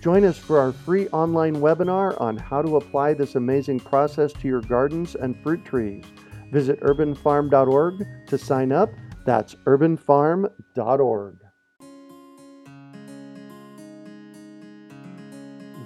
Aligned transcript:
Join 0.00 0.24
us 0.24 0.38
for 0.38 0.58
our 0.58 0.72
free 0.72 1.08
online 1.08 1.56
webinar 1.56 2.18
on 2.18 2.38
how 2.38 2.62
to 2.62 2.76
apply 2.76 3.12
this 3.12 3.34
amazing 3.34 3.80
process 3.80 4.32
to 4.32 4.48
your 4.48 4.62
gardens 4.62 5.14
and 5.14 5.40
fruit 5.42 5.62
trees. 5.64 6.04
Visit 6.50 6.80
urbanfarm.org 6.80 8.06
to 8.26 8.38
sign 8.38 8.72
up. 8.72 8.90
That's 9.26 9.54
urbanfarm.org. 9.66 11.39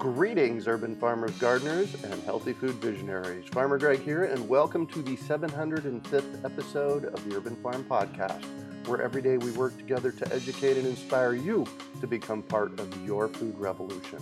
Greetings, 0.04 0.68
urban 0.68 0.94
farmers, 0.96 1.30
gardeners, 1.38 1.94
and 2.04 2.22
healthy 2.24 2.52
food 2.52 2.74
visionaries. 2.74 3.48
Farmer 3.48 3.78
Greg 3.78 4.00
here, 4.00 4.24
and 4.24 4.46
welcome 4.50 4.86
to 4.88 5.00
the 5.00 5.16
705th 5.16 6.44
episode 6.44 7.06
of 7.06 7.26
the 7.26 7.34
Urban 7.34 7.56
Farm 7.56 7.82
Podcast, 7.84 8.44
where 8.86 9.00
every 9.00 9.22
day 9.22 9.38
we 9.38 9.50
work 9.52 9.74
together 9.78 10.12
to 10.12 10.30
educate 10.34 10.76
and 10.76 10.86
inspire 10.86 11.32
you 11.32 11.66
to 12.02 12.06
become 12.06 12.42
part 12.42 12.78
of 12.78 13.06
your 13.06 13.28
food 13.28 13.58
revolution. 13.58 14.18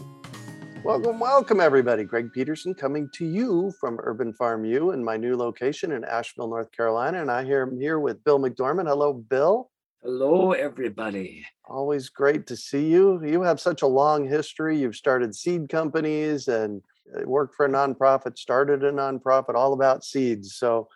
Welcome, 0.84 1.18
welcome, 1.18 1.58
everybody. 1.58 2.04
Greg 2.04 2.32
Peterson 2.32 2.74
coming 2.74 3.10
to 3.14 3.26
you 3.26 3.72
from 3.80 3.98
Urban 4.04 4.32
Farm 4.34 4.64
U 4.64 4.92
in 4.92 5.02
my 5.02 5.16
new 5.16 5.34
location 5.34 5.90
in 5.90 6.04
Asheville, 6.04 6.46
North 6.46 6.70
Carolina. 6.70 7.20
And 7.20 7.28
I 7.28 7.42
am 7.42 7.76
here 7.76 7.98
with 7.98 8.22
Bill 8.22 8.38
McDorman. 8.38 8.86
Hello, 8.86 9.12
Bill. 9.12 9.71
Hello, 10.02 10.50
everybody. 10.50 11.46
Always 11.64 12.08
great 12.08 12.48
to 12.48 12.56
see 12.56 12.88
you. 12.88 13.24
You 13.24 13.42
have 13.42 13.60
such 13.60 13.82
a 13.82 13.86
long 13.86 14.28
history. 14.28 14.76
You've 14.76 14.96
started 14.96 15.32
seed 15.32 15.68
companies 15.68 16.48
and 16.48 16.82
uh, 17.16 17.22
worked 17.24 17.54
for 17.54 17.66
a 17.66 17.68
nonprofit, 17.68 18.36
started 18.36 18.82
a 18.82 18.90
nonprofit 18.90 19.54
all 19.54 19.72
about 19.72 20.04
seeds. 20.04 20.56
So, 20.56 20.88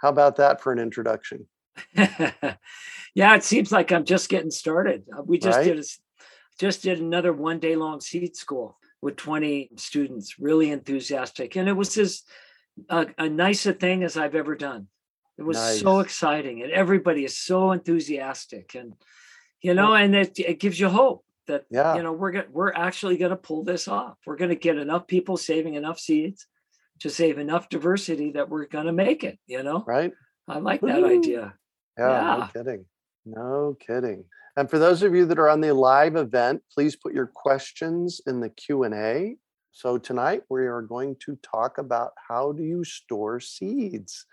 how 0.00 0.10
about 0.10 0.36
that 0.36 0.60
for 0.60 0.72
an 0.72 0.78
introduction? 0.78 1.48
yeah, 1.96 3.34
it 3.34 3.42
seems 3.42 3.72
like 3.72 3.90
I'm 3.90 4.04
just 4.04 4.28
getting 4.28 4.52
started. 4.52 5.02
Uh, 5.16 5.22
we 5.24 5.38
just 5.38 5.58
Right? 5.58 5.64
did 5.64 5.78
a, 5.80 5.84
just 6.60 6.82
did 6.84 7.00
another 7.00 7.32
one 7.32 7.58
day 7.58 7.74
long 7.74 8.00
seed 8.00 8.36
school 8.36 8.78
with 9.02 9.16
20 9.16 9.70
students, 9.76 10.38
really 10.38 10.70
enthusiastic, 10.70 11.56
and 11.56 11.68
it 11.68 11.72
was 11.72 11.98
as 11.98 12.22
a, 12.88 13.08
a 13.18 13.28
nice 13.28 13.66
a 13.66 13.72
thing 13.72 14.04
as 14.04 14.16
I've 14.16 14.36
ever 14.36 14.54
done. 14.54 14.86
It 15.38 15.42
was 15.44 15.56
so 15.80 15.96
Nice. 15.98 16.06
exciting, 16.06 16.62
and 16.62 16.72
everybody 16.72 17.24
is 17.24 17.38
so 17.38 17.70
enthusiastic, 17.72 18.74
and 18.74 18.94
you 19.62 19.72
know, 19.74 19.94
and 19.94 20.14
it, 20.14 20.38
it 20.38 20.58
gives 20.60 20.78
you 20.80 20.88
hope 20.88 21.24
that 21.46 21.64
Yeah. 21.70 21.94
you 21.96 22.02
know 22.02 22.12
we're 22.12 22.32
going 22.32 22.46
we're 22.50 22.72
actually 22.72 23.16
going 23.16 23.30
to 23.30 23.36
pull 23.36 23.62
this 23.64 23.86
off. 23.88 24.18
We're 24.26 24.36
going 24.36 24.50
to 24.50 24.56
get 24.56 24.76
enough 24.78 25.06
people 25.06 25.36
saving 25.36 25.74
enough 25.74 25.98
seeds 26.00 26.46
to 27.00 27.08
save 27.10 27.38
enough 27.38 27.68
diversity 27.68 28.32
that 28.32 28.48
we're 28.48 28.66
going 28.66 28.86
to 28.86 28.92
make 28.92 29.22
it. 29.22 29.38
You 29.46 29.62
know, 29.62 29.84
Right? 29.86 30.12
I 30.48 30.58
like 30.58 30.80
that 30.80 31.04
idea. 31.04 31.54
Yeah, 31.96 32.08
Yeah. 32.10 32.36
no 32.36 32.46
kidding. 32.52 32.84
No 33.24 33.76
kidding. 33.78 34.24
And 34.56 34.68
for 34.68 34.80
those 34.80 35.04
of 35.04 35.14
you 35.14 35.24
that 35.26 35.38
are 35.38 35.48
on 35.48 35.60
the 35.60 35.72
live 35.72 36.16
event, 36.16 36.62
please 36.74 36.96
put 36.96 37.14
your 37.14 37.28
questions 37.28 38.20
in 38.26 38.40
the 38.40 38.48
Q&A. 38.48 39.36
So 39.70 39.98
tonight 39.98 40.42
we 40.50 40.66
are 40.66 40.82
going 40.82 41.14
to 41.26 41.36
talk 41.42 41.78
about 41.78 42.10
how 42.26 42.50
do 42.52 42.64
you 42.64 42.82
store 42.82 43.38
seeds? 43.38 44.26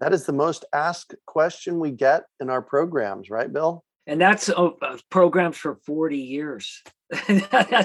That 0.00 0.12
is 0.12 0.26
the 0.26 0.32
most 0.32 0.64
asked 0.72 1.14
question 1.26 1.78
we 1.78 1.90
get 1.90 2.24
in 2.40 2.50
our 2.50 2.62
programs, 2.62 3.30
right, 3.30 3.52
Bill? 3.52 3.84
and 4.06 4.20
that's 4.20 4.48
a, 4.48 4.54
a 4.54 4.68
uh, 4.82 4.98
program 5.10 5.52
for 5.52 5.76
40 5.84 6.16
years 6.16 6.82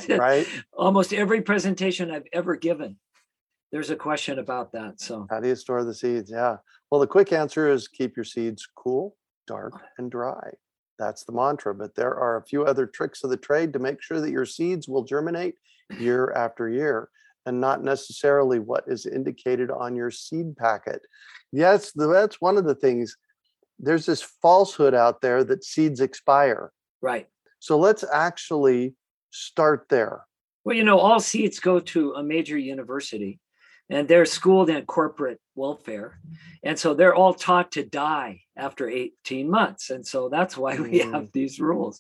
Right? 0.08 0.48
almost 0.74 1.14
every 1.14 1.42
presentation 1.42 2.12
i've 2.12 2.28
ever 2.32 2.56
given 2.56 2.98
there's 3.72 3.90
a 3.90 3.96
question 3.96 4.40
about 4.40 4.72
that 4.74 5.00
so 5.00 5.26
How 5.30 5.40
do 5.40 5.48
you 5.48 5.56
store 5.56 5.84
the 5.84 5.94
seeds? 5.94 6.30
Yeah. 6.30 6.58
Well, 6.90 7.00
the 7.00 7.08
quick 7.08 7.32
answer 7.32 7.72
is 7.72 7.88
keep 7.88 8.18
your 8.18 8.26
seeds 8.26 8.68
cool, 8.76 9.16
dark, 9.48 9.74
and 9.98 10.12
dry. 10.12 10.52
That's 11.00 11.24
the 11.24 11.32
mantra. 11.32 11.74
But 11.74 11.96
there 11.96 12.14
are 12.14 12.36
a 12.36 12.44
few 12.44 12.66
other 12.66 12.86
tricks 12.86 13.24
of 13.24 13.30
the 13.30 13.38
trade 13.38 13.72
to 13.74 13.80
make 13.80 14.02
sure 14.02 14.20
that 14.20 14.30
your 14.30 14.46
seeds 14.46 14.90
will 14.90 15.04
germinate 15.06 15.56
year 15.98 16.34
after 16.34 16.68
year 16.68 17.10
and 17.46 17.62
not 17.62 17.82
necessarily 17.82 18.60
what 18.60 18.84
is 18.88 19.06
indicated 19.06 19.72
on 19.72 19.96
your 19.96 20.12
seed 20.12 20.58
packet. 20.58 21.02
Yes, 21.52 21.92
that's 21.94 22.40
one 22.40 22.58
of 22.58 22.66
the 22.66 22.76
things. 22.76 23.18
There's 23.80 24.06
this 24.06 24.22
falsehood 24.42 24.94
out 24.94 25.22
there 25.22 25.44
that 25.44 25.64
seeds 25.64 26.00
expire. 26.02 26.72
right 27.02 27.28
So 27.60 27.78
let's 27.80 28.04
actually 28.12 28.96
start 29.32 29.88
there. 29.90 30.26
well 30.66 30.76
you 30.76 30.84
know 30.84 31.00
all 31.00 31.20
seeds 31.20 31.60
go 31.60 31.80
to 31.80 32.14
a 32.14 32.24
major 32.24 32.58
university 32.58 33.40
and 33.90 34.08
they're 34.08 34.26
schooled 34.26 34.70
in 34.70 34.86
corporate 34.86 35.40
welfare 35.56 36.20
and 36.64 36.78
so 36.78 36.94
they're 36.94 37.16
all 37.16 37.34
taught 37.34 37.72
to 37.72 37.84
die 37.84 38.42
after 38.58 38.90
18 38.90 39.50
months 39.50 39.90
and 39.90 40.06
so 40.06 40.30
that's 40.30 40.56
why 40.58 40.74
we 40.80 41.00
Mm. 41.00 41.12
have 41.14 41.32
these 41.32 41.60
rules 41.60 42.00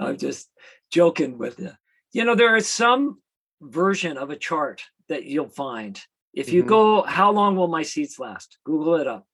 i'm 0.00 0.16
just 0.16 0.48
joking 0.90 1.36
with 1.38 1.58
you 1.60 1.72
you 2.16 2.24
know 2.24 2.34
there 2.34 2.56
is 2.56 2.66
some 2.68 3.20
version 3.60 4.16
of 4.16 4.30
a 4.30 4.36
chart 4.48 4.82
that 5.10 5.24
you'll 5.24 5.48
find 5.66 6.00
if 6.34 6.52
you 6.52 6.62
Mhm. 6.64 6.68
go 6.68 7.02
how 7.02 7.30
long 7.30 7.56
will 7.56 7.68
my 7.68 7.82
seeds 7.82 8.18
last 8.18 8.58
google 8.64 8.96
it 8.96 9.06
up 9.06 9.26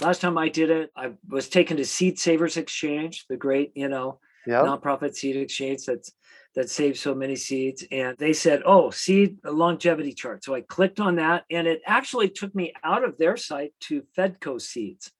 last 0.00 0.20
time 0.20 0.36
i 0.38 0.48
did 0.48 0.70
it 0.70 0.90
i 0.96 1.12
was 1.28 1.48
taken 1.48 1.76
to 1.76 1.84
seed 1.84 2.18
savers 2.18 2.56
exchange 2.56 3.24
the 3.28 3.36
great 3.36 3.72
you 3.74 3.88
know 3.88 4.18
Yeah. 4.46 4.62
nonprofit 4.62 5.14
seed 5.14 5.36
exchange 5.36 5.84
that's 5.86 6.12
that 6.54 6.68
saves 6.68 7.00
so 7.00 7.14
many 7.14 7.36
seeds 7.36 7.84
and 7.90 8.16
they 8.18 8.32
said 8.34 8.62
oh 8.66 8.90
seed 8.90 9.38
longevity 9.44 10.12
chart 10.12 10.44
so 10.44 10.54
i 10.54 10.60
clicked 10.60 11.00
on 11.00 11.16
that 11.16 11.44
and 11.50 11.66
it 11.66 11.80
actually 11.86 12.28
took 12.28 12.54
me 12.54 12.72
out 12.84 13.04
of 13.04 13.16
their 13.18 13.36
site 13.36 13.72
to 13.80 14.02
fedco 14.16 14.60
seeds 14.60 15.10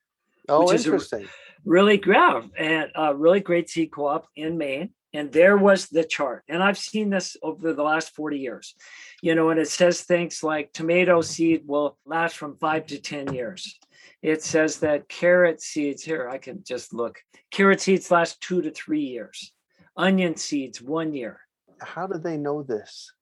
Oh, 0.48 0.60
which 0.64 0.74
is 0.74 0.86
a- 0.86 0.88
interesting. 0.88 1.28
really 1.64 1.96
great 1.98 2.42
and 2.58 2.90
a 2.96 3.14
really 3.14 3.40
great 3.40 3.70
seed 3.70 3.92
co-op 3.92 4.26
in 4.36 4.58
maine 4.58 4.90
and 5.14 5.32
there 5.32 5.56
was 5.56 5.88
the 5.88 6.04
chart 6.04 6.42
and 6.48 6.62
i've 6.62 6.78
seen 6.78 7.10
this 7.10 7.36
over 7.42 7.72
the 7.72 7.82
last 7.82 8.14
40 8.14 8.38
years 8.38 8.74
you 9.22 9.34
know 9.34 9.50
and 9.50 9.60
it 9.60 9.68
says 9.68 10.02
things 10.02 10.42
like 10.42 10.72
tomato 10.72 11.20
seed 11.20 11.62
will 11.66 11.98
last 12.06 12.36
from 12.36 12.56
five 12.56 12.86
to 12.86 13.00
10 13.00 13.32
years 13.34 13.78
it 14.22 14.42
says 14.42 14.78
that 14.78 15.08
carrot 15.08 15.60
seeds 15.60 16.02
here 16.02 16.28
i 16.28 16.38
can 16.38 16.62
just 16.64 16.92
look 16.94 17.20
carrot 17.50 17.80
seeds 17.80 18.10
last 18.10 18.40
two 18.40 18.62
to 18.62 18.70
three 18.70 19.04
years 19.04 19.52
onion 19.96 20.36
seeds 20.36 20.80
one 20.80 21.12
year 21.12 21.40
How 21.80 22.06
do 22.06 22.18
they 22.18 22.36
know 22.36 22.62
this? 22.62 23.12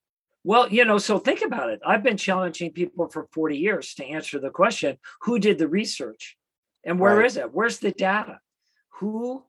well, 0.43 0.69
you 0.73 0.87
know, 0.87 0.97
so 0.97 1.19
think 1.19 1.43
about 1.45 1.69
it. 1.69 1.81
I've 1.85 2.03
been 2.03 2.17
challenging 2.17 2.73
people 2.73 3.09
for 3.09 3.29
40 3.35 3.59
years 3.59 3.93
to 3.97 4.05
answer 4.07 4.39
the 4.41 4.49
question 4.49 4.97
who 5.25 5.39
did 5.39 5.59
the 5.59 5.69
research 5.69 6.37
and 6.83 6.99
where 6.99 7.23
is 7.23 7.37
Right. 7.37 7.45
it? 7.45 7.53
Where's 7.53 7.79
the 7.79 7.93
data? 7.93 8.41
Who 9.01 9.45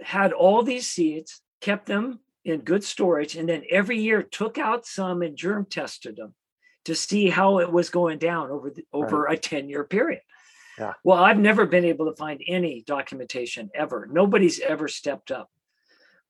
had 0.00 0.32
all 0.32 0.62
these 0.62 0.86
seeds, 0.86 1.42
kept 1.60 1.86
them 1.86 2.20
in 2.44 2.60
good 2.60 2.82
storage, 2.84 3.36
and 3.36 3.48
then 3.48 3.62
every 3.70 3.98
year 4.00 4.22
took 4.22 4.58
out 4.58 4.86
some 4.86 5.22
and 5.22 5.36
germ 5.36 5.66
tested 5.66 6.16
them 6.16 6.34
to 6.86 6.94
see 6.94 7.28
how 7.28 7.58
it 7.58 7.70
was 7.70 7.90
going 7.90 8.18
down 8.18 8.50
over 8.50 8.70
the, 8.70 8.84
over 8.92 9.26
a 9.26 9.36
10 9.36 9.68
year 9.68 9.84
period? 9.84 10.22
Yeah. 10.78 10.94
Well, 11.04 11.22
I've 11.22 11.38
never 11.38 11.66
been 11.66 11.84
able 11.84 12.06
to 12.06 12.16
find 12.16 12.40
any 12.48 12.82
documentation 12.86 13.70
ever. 13.74 14.08
Nobody's 14.10 14.60
ever 14.60 14.88
stepped 14.88 15.30
up. 15.30 15.50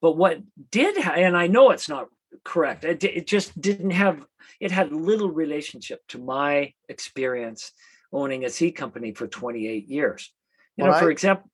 But 0.01 0.17
what 0.17 0.41
did, 0.71 0.97
and 0.99 1.37
I 1.37 1.47
know 1.47 1.71
it's 1.71 1.89
not 1.89 2.09
correct, 2.43 2.85
it, 2.85 3.05
it 3.05 3.27
just 3.27 3.59
didn't 3.61 3.91
have, 3.91 4.25
it 4.59 4.73
had 4.73 4.93
little 4.93 5.31
relationship 5.31 6.01
to 6.09 6.19
my 6.19 6.73
experience 6.89 7.73
owning 8.13 8.45
a 8.45 8.51
seed 8.51 8.75
company 8.75 9.13
for 9.13 9.29
28 9.29 9.87
years. 9.87 10.33
You 10.77 10.85
know, 10.85 10.91
Well, 10.91 10.99
for 11.01 11.09
I- 11.09 11.13
example, 11.13 11.49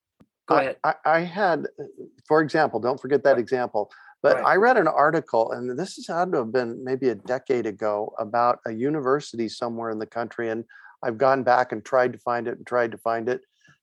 go 0.46 0.56
I, 0.56 0.60
ahead. 0.62 0.76
I, 0.84 0.94
I 1.04 1.20
had, 1.20 1.66
uh, 1.78 1.84
for 2.26 2.40
example, 2.40 2.80
don't 2.80 3.00
forget 3.00 3.22
that 3.24 3.32
Right. 3.32 3.38
example. 3.40 3.90
But 4.22 4.36
Right. 4.36 4.44
I 4.46 4.56
read 4.56 4.76
an 4.76 4.88
article, 4.88 5.52
and 5.52 5.78
this 5.78 5.96
has 5.96 6.06
had 6.06 6.32
to 6.32 6.38
have 6.38 6.52
been 6.52 6.82
maybe 6.82 7.10
a 7.10 7.14
decade 7.14 7.66
ago, 7.66 8.14
about 8.18 8.58
a 8.66 8.72
university 8.72 9.48
somewhere 9.48 9.90
in 9.90 9.98
the 9.98 10.06
country. 10.06 10.48
And 10.48 10.64
I've 11.02 11.18
gone 11.18 11.42
back 11.42 11.70
and 11.72 11.84
tried 11.84 12.12
to 12.14 12.18
find 12.18 12.48
it 12.48 12.56
and 12.56 12.66
tried 12.66 12.90
to 12.92 12.98
find 12.98 13.28
it. 13.28 13.42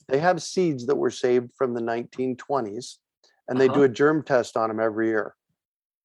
They 0.09 0.19
have 0.19 0.41
seeds 0.41 0.85
that 0.87 0.95
were 0.95 1.11
saved 1.11 1.51
from 1.55 1.73
the 1.73 1.81
1920s, 1.81 2.97
and 3.47 3.59
they 3.61 3.67
do 3.67 3.75
Uh-huh. 3.75 3.83
a 3.83 3.89
germ 3.89 4.23
test 4.23 4.57
on 4.57 4.69
them 4.69 4.79
every 4.79 5.07
year, 5.07 5.35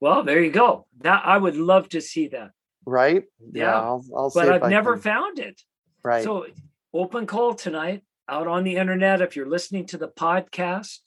Well, 0.00 0.22
there 0.22 0.40
you 0.40 0.52
go. 0.52 0.86
That 1.00 1.22
I 1.24 1.36
would 1.38 1.56
love 1.56 1.88
to 1.88 2.00
see 2.00 2.28
that, 2.28 2.52
right? 2.86 3.24
Yeah, 3.52 3.74
I'll, 3.74 4.04
I'll 4.16 4.30
see 4.30 4.40
but 4.40 4.62
I've 4.62 4.70
never 4.70 4.92
can- 4.92 5.02
found 5.02 5.38
it. 5.40 5.60
right. 6.04 6.22
So 6.22 6.46
open 6.94 7.26
call 7.26 7.54
tonight 7.54 8.04
out 8.28 8.46
on 8.46 8.64
the 8.64 8.76
internet. 8.76 9.22
If 9.22 9.36
you're 9.36 9.48
listening 9.48 9.86
to 9.86 9.98
the 9.98 10.08
podcast, 10.08 10.98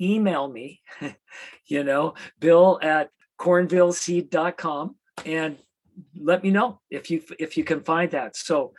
email 0.00 0.48
me, 0.48 0.80
you 1.66 1.84
know, 1.84 2.14
bill 2.38 2.78
at 2.82 3.10
cornvilleseed.com 3.38 4.96
and 5.26 5.58
let 6.18 6.42
me 6.42 6.50
know 6.50 6.80
if 6.90 7.10
you 7.10 7.22
if 7.38 7.56
you 7.56 7.64
can 7.64 7.82
find 7.82 8.10
that. 8.12 8.36
So 8.36 8.72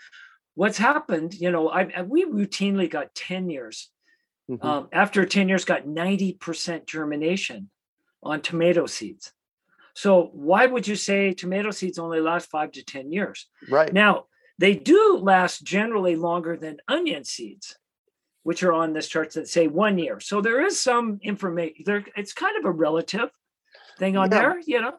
what's 0.55 0.77
happened, 0.77 1.33
you 1.33 1.51
know, 1.51 1.69
I, 1.69 2.01
we 2.01 2.25
routinely 2.25 2.89
got 2.89 3.13
10 3.15 3.49
years. 3.49 3.89
Mm-hmm. 4.49 4.65
Um, 4.65 4.87
after 4.91 5.25
10 5.25 5.47
years, 5.47 5.65
got 5.65 5.85
90% 5.85 6.85
germination 6.85 7.69
on 8.21 8.41
tomato 8.41 8.85
seeds. 8.85 9.31
So 9.95 10.29
why 10.33 10.65
would 10.65 10.87
you 10.87 10.95
say 10.95 11.33
tomato 11.33 11.71
seeds 11.71 11.99
only 11.99 12.19
last 12.19 12.49
five 12.49 12.71
to 12.73 12.83
10 12.83 13.11
years? 13.11 13.47
Right. 13.69 13.93
Now, 13.93 14.25
they 14.63 14.75
do 14.75 15.19
last 15.21 15.65
generally 15.65 16.15
longer 16.15 16.56
than 16.56 16.77
onion 16.88 17.25
seeds, 17.25 17.75
which 18.44 18.63
are 18.63 18.71
on 18.71 18.94
this 18.94 19.10
chart 19.10 19.33
that 19.33 19.50
say 19.50 19.68
one 19.68 19.98
year. 19.98 20.21
So 20.21 20.39
there 20.39 20.65
is 20.65 20.80
some 20.80 21.19
information 21.21 21.83
there. 21.86 22.06
It's 22.15 22.31
kind 22.31 22.57
of 22.57 22.63
a 22.63 22.71
relative 22.71 23.30
thing 24.00 24.15
on 24.15 24.31
yeah. 24.31 24.39
there, 24.39 24.60
you 24.65 24.80
know. 24.80 24.94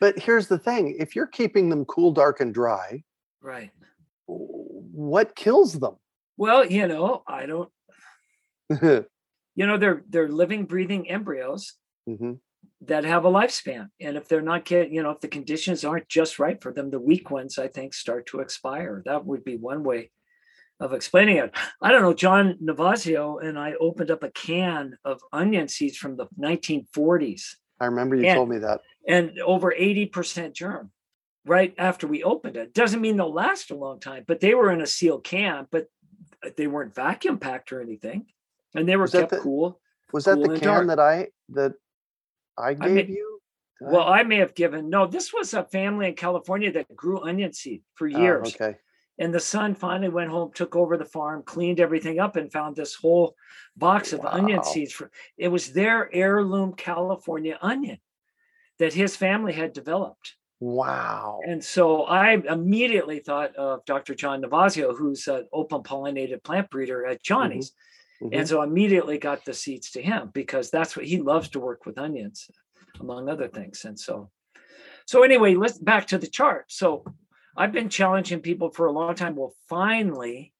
But 0.00 0.18
here's 0.18 0.48
the 0.48 0.58
thing 0.58 0.96
if 0.98 1.14
you're 1.14 1.26
keeping 1.26 1.68
them 1.68 1.84
cool, 1.84 2.12
dark, 2.12 2.40
and 2.40 2.54
dry, 2.54 3.02
right 3.42 3.70
what 4.26 5.36
kills 5.36 5.74
them? 5.74 5.96
Well, 6.38 6.64
you 6.64 6.88
know, 6.88 7.22
I 7.26 7.44
don't. 7.44 7.68
you 8.82 9.06
know, 9.66 9.76
they're 9.76 10.02
they're 10.08 10.28
living, 10.30 10.64
breathing 10.64 11.10
embryos 11.10 11.74
mm-hmm. 12.08 12.32
That 12.82 13.04
have 13.04 13.24
a 13.24 13.30
lifespan, 13.30 13.88
and 14.00 14.16
if 14.16 14.26
they're 14.26 14.40
not 14.40 14.70
you 14.70 15.02
know, 15.02 15.10
if 15.10 15.20
the 15.20 15.28
conditions 15.28 15.84
aren't 15.84 16.08
just 16.08 16.38
right 16.38 16.60
for 16.62 16.72
them, 16.72 16.90
the 16.90 16.98
weak 16.98 17.30
ones, 17.30 17.58
I 17.58 17.68
think, 17.68 17.92
start 17.92 18.26
to 18.26 18.40
expire. 18.40 19.02
That 19.04 19.26
would 19.26 19.44
be 19.44 19.56
one 19.56 19.82
way 19.82 20.10
of 20.80 20.94
explaining 20.94 21.36
it. 21.36 21.54
I 21.82 21.92
don't 21.92 22.02
know. 22.02 22.14
John 22.14 22.56
Navazio 22.62 23.44
and 23.44 23.58
I 23.58 23.74
opened 23.74 24.10
up 24.10 24.22
a 24.22 24.30
can 24.30 24.96
of 25.04 25.20
onion 25.32 25.68
seeds 25.68 25.98
from 25.98 26.16
the 26.16 26.26
1940s. 26.38 27.56
I 27.80 27.84
remember 27.86 28.16
you 28.16 28.26
and, 28.26 28.36
told 28.36 28.48
me 28.48 28.58
that. 28.58 28.80
And 29.06 29.38
over 29.40 29.74
80% 29.78 30.54
germ 30.54 30.90
right 31.44 31.74
after 31.78 32.06
we 32.06 32.22
opened 32.22 32.56
it. 32.56 32.74
Doesn't 32.74 33.00
mean 33.00 33.16
they'll 33.16 33.32
last 33.32 33.70
a 33.70 33.76
long 33.76 34.00
time, 34.00 34.24
but 34.26 34.40
they 34.40 34.54
were 34.54 34.70
in 34.70 34.80
a 34.80 34.86
sealed 34.86 35.24
can, 35.24 35.66
but 35.70 35.86
they 36.56 36.66
weren't 36.66 36.94
vacuum 36.94 37.38
packed 37.38 37.72
or 37.72 37.80
anything, 37.80 38.26
and 38.74 38.88
they 38.88 38.96
were 38.96 39.02
was 39.02 39.12
kept 39.12 39.30
the, 39.30 39.38
cool. 39.38 39.80
Was 40.12 40.24
that 40.24 40.40
the 40.40 40.48
can 40.48 40.60
dark. 40.60 40.86
that 40.88 40.98
I 40.98 41.28
that 41.50 41.74
I 42.60 42.74
gave 42.74 42.82
I 42.82 42.94
may, 42.94 43.06
you? 43.06 43.40
Well, 43.80 44.02
I? 44.02 44.22
May 44.22 44.36
have 44.36 44.54
given. 44.54 44.90
No, 44.90 45.06
this 45.06 45.32
was 45.32 45.54
a 45.54 45.64
family 45.64 46.08
in 46.08 46.14
California 46.14 46.70
that 46.72 46.94
grew 46.94 47.20
onion 47.22 47.52
seed 47.52 47.82
for 47.94 48.06
oh, 48.06 48.18
years. 48.18 48.56
Oh, 48.60 48.64
okay. 48.64 48.78
And 49.18 49.34
the 49.34 49.40
son 49.40 49.74
finally 49.74 50.08
went 50.08 50.30
home, 50.30 50.50
took 50.54 50.74
over 50.76 50.96
the 50.96 51.04
farm, 51.04 51.42
cleaned 51.42 51.78
everything 51.78 52.18
up, 52.18 52.36
and 52.36 52.50
found 52.50 52.74
this 52.74 52.94
whole 52.94 53.34
box 53.76 54.12
of 54.12 54.20
wow. 54.20 54.30
onion 54.32 54.64
seeds. 54.64 54.92
For 54.92 55.10
it 55.36 55.48
was 55.48 55.72
their 55.72 56.08
heirloom 56.14 56.72
California 56.74 57.58
onion 57.60 57.98
that 58.78 58.94
his 58.94 59.16
family 59.16 59.52
had 59.52 59.72
developed. 59.72 60.36
Wow. 60.60 61.40
And 61.46 61.64
so 61.64 62.04
I 62.04 62.32
immediately 62.32 63.18
thought 63.18 63.54
of 63.56 63.84
Dr. 63.86 64.14
John 64.14 64.42
Navazio, 64.42 64.96
who's 64.96 65.26
an 65.26 65.46
open 65.52 65.82
pollinated 65.82 66.42
plant 66.42 66.70
breeder 66.70 67.06
at 67.06 67.22
Johnny's. 67.22 67.70
Mm-hmm. 67.70 67.86
Mm-hmm. 68.22 68.34
And 68.34 68.48
so 68.48 68.62
immediately 68.62 69.18
got 69.18 69.44
the 69.44 69.54
seeds 69.54 69.90
to 69.92 70.02
him 70.02 70.30
because 70.32 70.70
that's 70.70 70.96
what 70.96 71.06
he 71.06 71.20
loves 71.20 71.48
to 71.50 71.60
work 71.60 71.86
with 71.86 71.98
onions, 71.98 72.50
among 73.00 73.28
other 73.28 73.48
things. 73.48 73.84
And 73.84 73.98
so, 73.98 74.30
so 75.06 75.22
anyway, 75.22 75.54
let's 75.54 75.78
back 75.78 76.06
to 76.08 76.18
the 76.18 76.26
chart. 76.26 76.66
So 76.68 77.04
I've 77.56 77.72
been 77.72 77.88
challenging 77.88 78.40
people 78.40 78.70
for 78.70 78.86
a 78.86 78.92
long 78.92 79.14
time. 79.14 79.36
Well, 79.36 79.54
finally, 79.68 80.52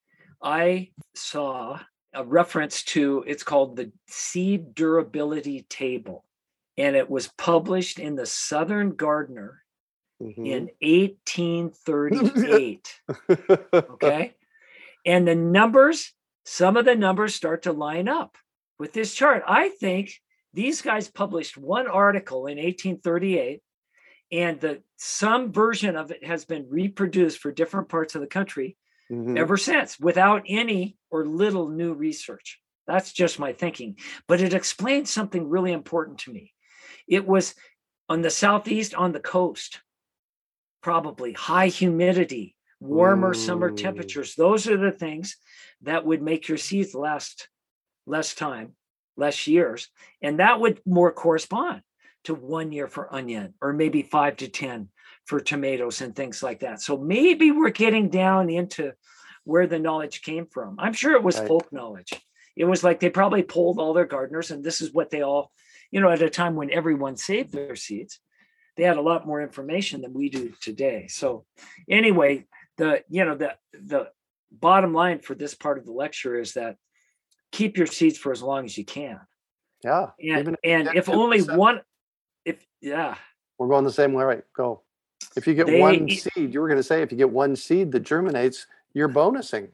I 0.43 0.91
saw 1.15 1.81
a 2.15 2.25
reference 2.25 2.83
to 2.83 3.23
it's 3.27 3.43
called 3.43 3.77
the 3.77 3.93
seed 4.09 4.75
durability 4.75 5.67
table. 5.69 6.25
And 6.77 6.95
it 6.97 7.11
was 7.11 7.29
published 7.37 7.99
in 7.99 8.15
the 8.17 8.27
Southern 8.27 8.93
Gardener 8.93 9.63
mm-hmm. 10.23 10.47
in 10.47 10.71
1838. 10.81 13.01
okay. 13.75 14.35
And 15.05 15.27
the 15.27 15.35
numbers, 15.35 16.13
some 16.51 16.77
of 16.77 16.85
the 16.85 16.97
numbers 16.97 17.33
start 17.35 17.63
to 17.63 17.73
line 17.73 18.09
up 18.09 18.37
with 18.77 18.93
this 18.93 19.15
chart. 19.15 19.45
I 19.47 19.69
think 19.69 20.13
these 20.53 20.83
guys 20.83 21.09
published 21.09 21.57
one 21.57 21.87
article 21.87 22.49
in 22.49 22.59
1838 22.59 23.61
and 24.33 24.61
the 24.61 24.83
some 24.97 25.53
version 25.53 25.95
of 25.95 26.11
it 26.11 26.25
has 26.25 26.45
been 26.45 26.67
reproduced 26.69 27.39
for 27.39 27.53
different 27.53 27.89
parts 27.89 28.17
of 28.17 28.21
the 28.21 28.27
country 28.27 28.77
mm-hmm. 29.11 29.37
ever 29.37 29.57
since 29.57 29.99
without 30.01 30.43
any 30.49 30.97
or 31.09 31.25
little 31.25 31.69
new 31.69 31.95
research 31.95 32.59
that's 32.87 33.13
just 33.13 33.39
my 33.39 33.53
thinking 33.53 33.97
but 34.27 34.41
it 34.41 34.53
explains 34.53 35.11
something 35.11 35.49
really 35.49 35.73
important 35.73 36.19
to 36.19 36.33
me 36.33 36.53
it 37.09 37.27
was 37.27 37.55
on 38.09 38.23
the 38.23 38.31
southeast 38.31 38.95
on 38.95 39.13
the 39.13 39.21
coast 39.21 39.81
probably 40.83 41.33
high 41.33 41.69
humidity, 41.69 42.57
warmer 42.81 43.35
summer 43.35 43.71
temperatures. 43.71 44.35
Those 44.35 44.67
are 44.67 44.77
the 44.77 44.93
things 44.93 45.37
that 45.83 46.05
would 46.05 46.23
make 46.23 46.49
your 46.49 46.59
seeds 46.59 46.95
last 46.95 47.49
less 48.07 48.35
time, 48.35 48.73
less 49.17 49.47
years. 49.47 49.89
And 50.23 50.41
that 50.41 50.61
would 50.61 50.81
more 50.87 51.13
correspond 51.13 51.83
to 52.25 52.35
one 52.35 52.73
year 52.73 52.87
for 52.87 53.13
onion 53.15 53.55
or 53.61 53.73
maybe 53.73 54.03
five 54.03 54.37
to 54.39 54.49
10 54.49 54.89
for 55.25 55.41
tomatoes 55.41 56.01
and 56.01 56.15
things 56.15 56.43
like 56.43 56.61
that. 56.61 56.83
So 56.83 56.97
maybe 56.97 57.51
we're 57.51 57.71
getting 57.71 58.09
down 58.09 58.51
into 58.51 58.93
where 59.45 59.67
the 59.67 59.79
knowledge 59.79 60.23
came 60.23 60.47
from. 60.47 60.77
I'm 60.79 60.93
sure 60.93 61.15
it 61.15 61.23
was 61.23 61.39
right. 61.39 61.49
folk 61.49 61.73
knowledge. 61.73 62.13
It 62.57 62.65
was 62.65 62.85
like 62.85 63.01
they 63.01 63.11
probably 63.11 63.43
polled 63.43 63.79
all 63.79 63.95
their 63.95 64.05
gardeners, 64.05 64.51
and 64.51 64.63
this 64.63 64.83
is 64.83 64.93
what 64.93 65.09
they 65.11 65.23
all, 65.23 65.51
you 65.91 66.01
know, 66.01 66.11
at 66.11 66.21
a 66.21 66.29
time 66.29 66.57
when 66.57 66.71
everyone 66.71 67.17
saved 67.17 67.53
their 67.53 67.77
seeds 67.77 68.21
they 68.81 68.87
had 68.87 68.97
a 68.97 69.03
lot 69.03 69.27
more 69.27 69.43
information 69.43 70.01
than 70.01 70.15
we 70.15 70.31
do 70.31 70.53
today. 70.61 71.07
So 71.09 71.45
anyway, 71.89 72.47
the 72.79 73.05
you 73.11 73.25
know 73.25 73.37
the 73.37 73.55
the 73.73 74.09
bottom 74.53 74.93
line 74.93 75.21
for 75.21 75.35
this 75.35 75.55
part 75.55 75.79
of 75.79 75.85
the 75.85 75.93
lecture 75.93 76.39
is 76.39 76.55
that 76.55 76.77
keep 77.53 77.77
your 77.77 77.87
seeds 77.87 78.19
for 78.19 78.33
as 78.33 78.43
long 78.43 78.65
as 78.65 78.77
you 78.77 78.85
can. 78.85 79.21
Yeah. 79.85 80.11
And, 80.23 80.57
and 80.63 80.91
if 80.95 81.09
only 81.09 81.43
one 81.43 81.81
if 82.45 82.65
yeah. 82.81 83.17
We're 83.59 83.69
going 83.69 83.85
the 83.85 83.93
same 83.93 84.13
way, 84.13 84.25
right? 84.25 84.43
Go. 84.57 84.83
If 85.37 85.47
you 85.47 85.55
get 85.55 85.67
they, 85.67 85.81
one 85.81 86.09
seed, 86.09 86.53
you 86.53 86.61
were 86.61 86.69
going 86.69 86.79
to 86.79 86.83
say 86.83 87.03
if 87.03 87.13
you 87.13 87.19
get 87.19 87.31
one 87.31 87.55
seed 87.55 87.93
that 87.93 88.01
germinates, 88.01 88.67
you're 88.95 89.09
bonusing. 89.09 89.69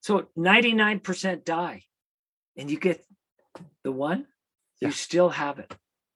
So 0.00 0.26
99% 0.36 1.44
die 1.44 1.84
and 2.56 2.70
you 2.70 2.78
get 2.78 3.04
the 3.84 3.92
one, 3.92 4.26
yeah. 4.80 4.88
you 4.88 4.92
still 4.92 5.28
have 5.28 5.58
it. 5.58 5.74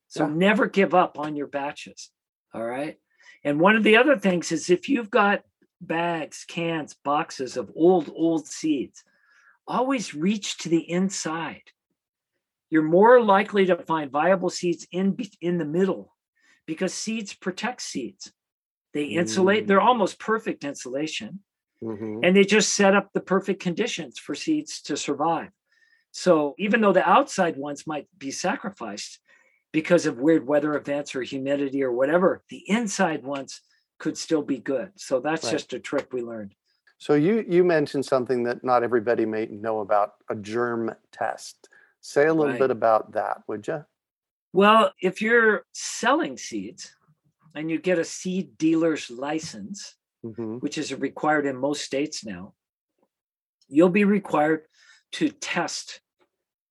So 0.09 0.27
yeah. 0.27 0.35
never 0.35 0.67
give 0.67 0.95
up 0.95 1.19
on 1.19 1.37
your 1.37 1.47
batches. 1.47 2.11
All 2.55 2.65
right. 2.65 2.97
And 3.43 3.61
one 3.61 3.77
of 3.77 3.85
the 3.85 3.97
other 3.97 4.19
things 4.19 4.51
is 4.53 4.71
if 4.71 4.89
you've 4.89 5.11
got 5.11 5.43
bags, 5.87 6.45
cans, 6.47 6.95
boxes 7.05 7.57
of 7.57 7.71
old, 7.75 8.11
old 8.15 8.47
seeds, 8.47 9.05
always 9.67 10.15
reach 10.15 10.59
to 10.59 10.69
the 10.69 10.91
inside. 10.91 11.63
You're 12.71 12.83
more 12.83 13.23
likely 13.23 13.67
to 13.67 13.77
find 13.77 14.11
viable 14.11 14.51
seeds 14.51 14.87
in, 14.91 15.17
in 15.41 15.59
the 15.59 15.65
middle 15.65 16.15
because 16.67 16.93
seeds 16.93 17.33
protect 17.33 17.83
seeds. 17.83 18.33
They 18.93 19.05
insulate, 19.05 19.65
mm. 19.65 19.69
they're 19.69 19.81
almost 19.81 20.19
perfect 20.19 20.65
insulation. 20.65 21.41
Mm-hmm. 21.83 22.21
And 22.23 22.37
they 22.37 22.45
just 22.45 22.75
set 22.75 22.95
up 22.95 23.11
the 23.13 23.21
perfect 23.21 23.61
conditions 23.61 24.19
for 24.19 24.35
seeds 24.35 24.81
to 24.83 24.97
survive. 24.97 25.51
So 26.13 26.55
even 26.59 26.81
though 26.81 26.93
the 26.93 27.07
outside 27.07 27.57
ones 27.57 27.87
might 27.87 28.07
be 28.17 28.31
sacrificed, 28.31 29.19
because 29.75 30.07
of 30.07 30.21
weird 30.21 30.47
weather 30.47 30.77
events 30.77 31.17
or 31.17 31.23
humidity 31.23 31.83
or 31.83 31.91
whatever, 31.91 32.45
the 32.49 32.63
inside 32.69 33.25
ones 33.25 33.61
could 33.99 34.17
still 34.19 34.43
be 34.43 34.59
good. 34.59 34.93
So 34.97 35.21
that's 35.21 35.45
right. 35.45 35.53
just 35.53 35.73
a 35.73 35.79
trick 35.79 36.13
we 36.13 36.23
learned. 36.23 36.55
So 36.99 37.15
you 37.15 37.45
you 37.49 37.65
mentioned 37.65 38.05
something 38.05 38.45
that 38.45 38.65
not 38.65 38.83
everybody 38.83 39.27
may 39.27 39.47
know 39.47 39.81
about 39.81 40.15
a 40.31 40.35
germ 40.35 40.95
test. 41.13 41.69
Say 42.01 42.27
a 42.27 42.35
little 42.35 42.53
right. 42.53 42.61
bit 42.61 42.71
about 42.71 43.13
that, 43.13 43.43
would 43.49 43.67
you? 43.67 43.85
Well, 44.53 44.93
if 45.01 45.21
you're 45.21 45.65
selling 45.73 46.37
seeds 46.37 46.95
and 47.55 47.71
you 47.71 47.79
get 47.79 47.99
a 47.99 48.05
seed 48.05 48.57
dealer's 48.57 49.11
license, 49.11 49.97
mm-hmm. 50.25 50.59
which 50.59 50.79
is 50.79 50.95
required 50.95 51.47
in 51.47 51.57
most 51.57 51.85
states 51.85 52.25
now, 52.25 52.55
you'll 53.69 53.89
be 53.89 54.05
required 54.05 54.63
to 55.13 55.31
test 55.31 56.01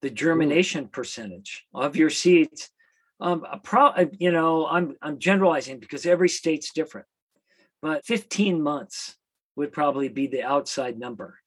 the 0.01 0.09
germination 0.09 0.87
percentage 0.87 1.65
of 1.73 1.95
your 1.95 2.09
seeds 2.09 2.69
um, 3.23 3.45
pro, 3.63 3.87
uh, 3.87 4.05
you 4.19 4.31
know, 4.31 4.67
I'm 4.67 4.95
I'm 5.01 5.17
generalizing 5.17 5.79
because 5.79 6.05
every 6.05 6.29
state's 6.29 6.71
different, 6.71 7.07
but 7.81 8.05
15 8.05 8.61
months 8.61 9.15
would 9.55 9.71
probably 9.71 10.09
be 10.09 10.27
the 10.27 10.43
outside 10.43 10.99
number. 10.99 11.39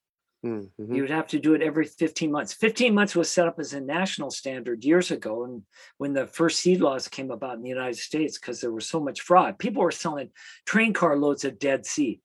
Mm-hmm. 0.44 0.94
You 0.94 1.02
would 1.02 1.10
have 1.10 1.26
to 1.28 1.38
do 1.38 1.54
it 1.54 1.62
every 1.62 1.84
15 1.84 2.30
months. 2.30 2.52
15 2.54 2.94
months 2.94 3.14
was 3.14 3.30
set 3.30 3.48
up 3.48 3.58
as 3.58 3.74
a 3.74 3.80
national 3.80 4.30
standard 4.30 4.84
years 4.84 5.10
ago, 5.10 5.44
and 5.44 5.62
when 5.98 6.14
the 6.14 6.26
first 6.26 6.60
seed 6.60 6.80
laws 6.80 7.08
came 7.08 7.30
about 7.30 7.56
in 7.56 7.62
the 7.62 7.68
United 7.68 7.98
States, 7.98 8.38
because 8.38 8.60
there 8.60 8.72
was 8.72 8.88
so 8.88 8.98
much 8.98 9.20
fraud, 9.20 9.58
people 9.58 9.82
were 9.82 9.90
selling 9.90 10.30
train 10.64 10.92
car 10.92 11.16
loads 11.16 11.44
of 11.44 11.58
dead 11.58 11.84
seed 11.84 12.20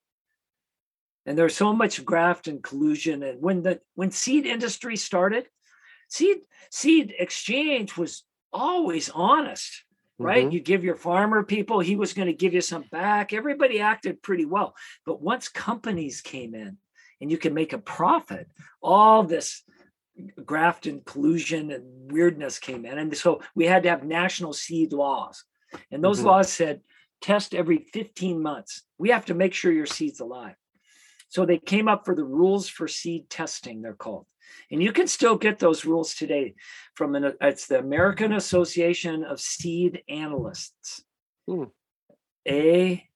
and 1.26 1.38
there's 1.38 1.56
so 1.56 1.72
much 1.72 2.04
graft 2.04 2.48
and 2.48 2.62
collusion 2.62 3.22
and 3.22 3.40
when 3.40 3.62
the 3.62 3.80
when 3.94 4.10
seed 4.10 4.46
industry 4.46 4.96
started 4.96 5.46
seed 6.08 6.38
seed 6.70 7.14
exchange 7.18 7.96
was 7.96 8.24
always 8.52 9.08
honest. 9.10 9.84
right? 10.18 10.46
Mhm. 10.46 10.52
You 10.52 10.60
give 10.60 10.84
your 10.84 10.94
farmer 10.94 11.42
people, 11.42 11.80
he 11.80 11.96
was 11.96 12.12
going 12.12 12.28
to 12.28 12.32
give 12.34 12.54
you 12.54 12.60
some 12.60 12.84
back. 12.92 13.32
Everybody 13.32 13.80
acted 13.80 14.22
pretty 14.22 14.44
well. 14.44 14.76
But 15.04 15.20
once 15.20 15.48
companies 15.48 16.20
came 16.20 16.54
in 16.54 16.78
and 17.20 17.28
you 17.28 17.38
can 17.38 17.54
make 17.54 17.72
a 17.72 17.78
profit, 17.78 18.46
all 18.80 19.24
this 19.24 19.64
graft 20.44 20.86
and 20.86 21.04
collusion 21.04 21.72
and 21.72 22.12
weirdness 22.12 22.60
came 22.60 22.84
in. 22.84 22.98
And 22.98 23.16
so 23.16 23.40
we 23.56 23.64
had 23.66 23.82
to 23.82 23.88
have 23.88 24.04
national 24.04 24.52
seed 24.52 24.92
laws. 24.92 25.42
And 25.90 26.04
those 26.04 26.20
Mhm. 26.20 26.26
laws 26.26 26.52
said 26.52 26.82
test 27.20 27.52
every 27.52 27.78
15 27.92 28.40
months. 28.40 28.82
We 28.98 29.08
have 29.10 29.24
to 29.26 29.34
make 29.34 29.54
sure 29.54 29.72
your 29.72 29.86
seed's 29.86 30.20
alive. 30.20 30.54
So 31.30 31.44
they 31.46 31.58
came 31.58 31.88
up 31.88 32.04
for 32.04 32.14
the 32.14 32.22
rules 32.24 32.68
for 32.68 32.86
seed 32.86 33.28
testing, 33.28 33.82
they're 33.82 33.94
called. 33.94 34.26
And 34.70 34.82
you 34.82 34.92
can 34.92 35.06
still 35.06 35.36
get 35.36 35.58
those 35.58 35.84
rules 35.84 36.14
today 36.14 36.54
from 36.94 37.14
an 37.14 37.34
it's 37.40 37.66
the 37.66 37.78
American 37.78 38.32
Association 38.32 39.24
of 39.24 39.40
Seed 39.40 40.02
Analysts. 40.08 41.04
Hmm. 41.46 41.64
A 42.48 43.06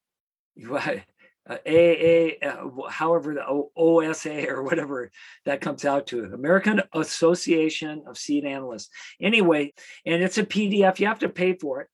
uh, 1.49 1.57
A 1.67 2.39
A 2.45 2.49
uh, 2.49 2.89
however 2.89 3.35
the 3.35 3.47
O- 3.47 3.71
OSA 3.77 4.49
or 4.49 4.63
whatever 4.63 5.11
that 5.45 5.61
comes 5.61 5.85
out 5.85 6.09
to 6.09 6.25
American 6.25 6.83
Association 6.95 8.05
of 8.07 8.19
Seed 8.19 8.45
Analysts. 8.45 8.91
Anyway, 9.21 9.73
and 10.05 10.23
it's 10.23 10.39
a 10.39 10.45
PDF. 10.45 10.99
You 10.99 11.07
have 11.07 11.21
to 11.21 11.29
pay 11.29 11.55
for 11.55 11.83
it, 11.83 11.89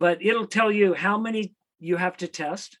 but 0.00 0.24
it'll 0.24 0.46
tell 0.46 0.70
you 0.72 0.94
how 0.94 1.18
many 1.18 1.54
you 1.78 1.96
have 1.96 2.16
to 2.18 2.28
test 2.28 2.78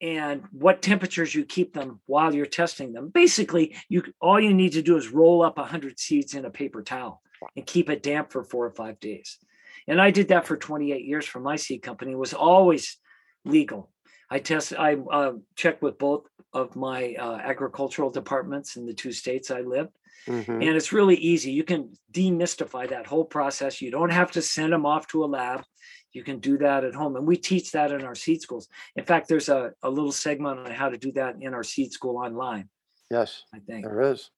and 0.00 0.44
what 0.52 0.82
temperatures 0.82 1.34
you 1.34 1.44
keep 1.44 1.74
them 1.74 2.00
while 2.06 2.34
you're 2.34 2.46
testing 2.46 2.92
them. 2.92 3.08
Basically, 3.08 3.76
you 3.88 4.02
all 4.20 4.40
you 4.40 4.54
need 4.54 4.72
to 4.72 4.82
do 4.82 4.96
is 4.96 5.08
roll 5.08 5.42
up 5.42 5.58
100 5.58 5.98
seeds 5.98 6.34
in 6.34 6.44
a 6.44 6.50
paper 6.50 6.82
towel 6.82 7.22
and 7.56 7.66
keep 7.66 7.90
it 7.90 8.02
damp 8.02 8.30
for 8.32 8.44
4 8.44 8.66
or 8.66 8.70
5 8.70 9.00
days. 9.00 9.38
And 9.86 10.00
I 10.00 10.10
did 10.10 10.28
that 10.28 10.46
for 10.46 10.56
28 10.56 11.04
years 11.04 11.26
for 11.26 11.40
my 11.40 11.56
seed 11.56 11.82
company. 11.82 12.12
It 12.12 12.18
was 12.18 12.34
always 12.34 12.98
legal. 13.44 13.90
I 14.30 14.38
test 14.38 14.72
I 14.78 14.94
uh, 14.94 15.32
checked 15.56 15.82
with 15.82 15.98
both 15.98 16.24
of 16.52 16.76
my 16.76 17.14
uh, 17.14 17.36
agricultural 17.42 18.10
departments 18.10 18.76
in 18.76 18.86
the 18.86 18.94
two 18.94 19.12
states 19.12 19.50
I 19.50 19.60
lived 19.60 19.90
Mhm. 20.26 20.48
and 20.48 20.76
it's 20.76 20.92
really 20.92 21.16
easy. 21.16 21.50
You 21.50 21.64
can 21.64 21.92
demystify 22.12 22.88
that 22.90 23.06
whole 23.06 23.24
process. 23.24 23.80
You 23.80 23.90
don't 23.90 24.10
have 24.10 24.30
to 24.32 24.42
send 24.42 24.72
them 24.72 24.84
off 24.84 25.06
to 25.08 25.24
a 25.24 25.26
lab. 25.26 25.64
You 26.12 26.24
can 26.24 26.38
do 26.40 26.58
that 26.58 26.84
at 26.84 26.94
home. 26.94 27.16
And 27.16 27.26
we 27.26 27.36
teach 27.36 27.70
that 27.72 27.92
in 27.92 28.02
our 28.02 28.14
seed 28.14 28.42
schools. 28.42 28.68
In 28.96 29.04
fact, 29.04 29.28
there's 29.28 29.48
a, 29.48 29.72
a 29.82 29.90
little 29.90 30.12
segment 30.12 30.58
on 30.60 30.70
how 30.72 30.88
to 30.88 30.98
do 30.98 31.12
that 31.12 31.36
in 31.40 31.54
our 31.54 31.62
seed 31.62 31.92
school 31.92 32.16
online, 32.16 32.68
Yes, 33.10 33.44
I 33.54 33.58
think. 33.60 33.84
there 33.84 34.00
is. 34.12 34.30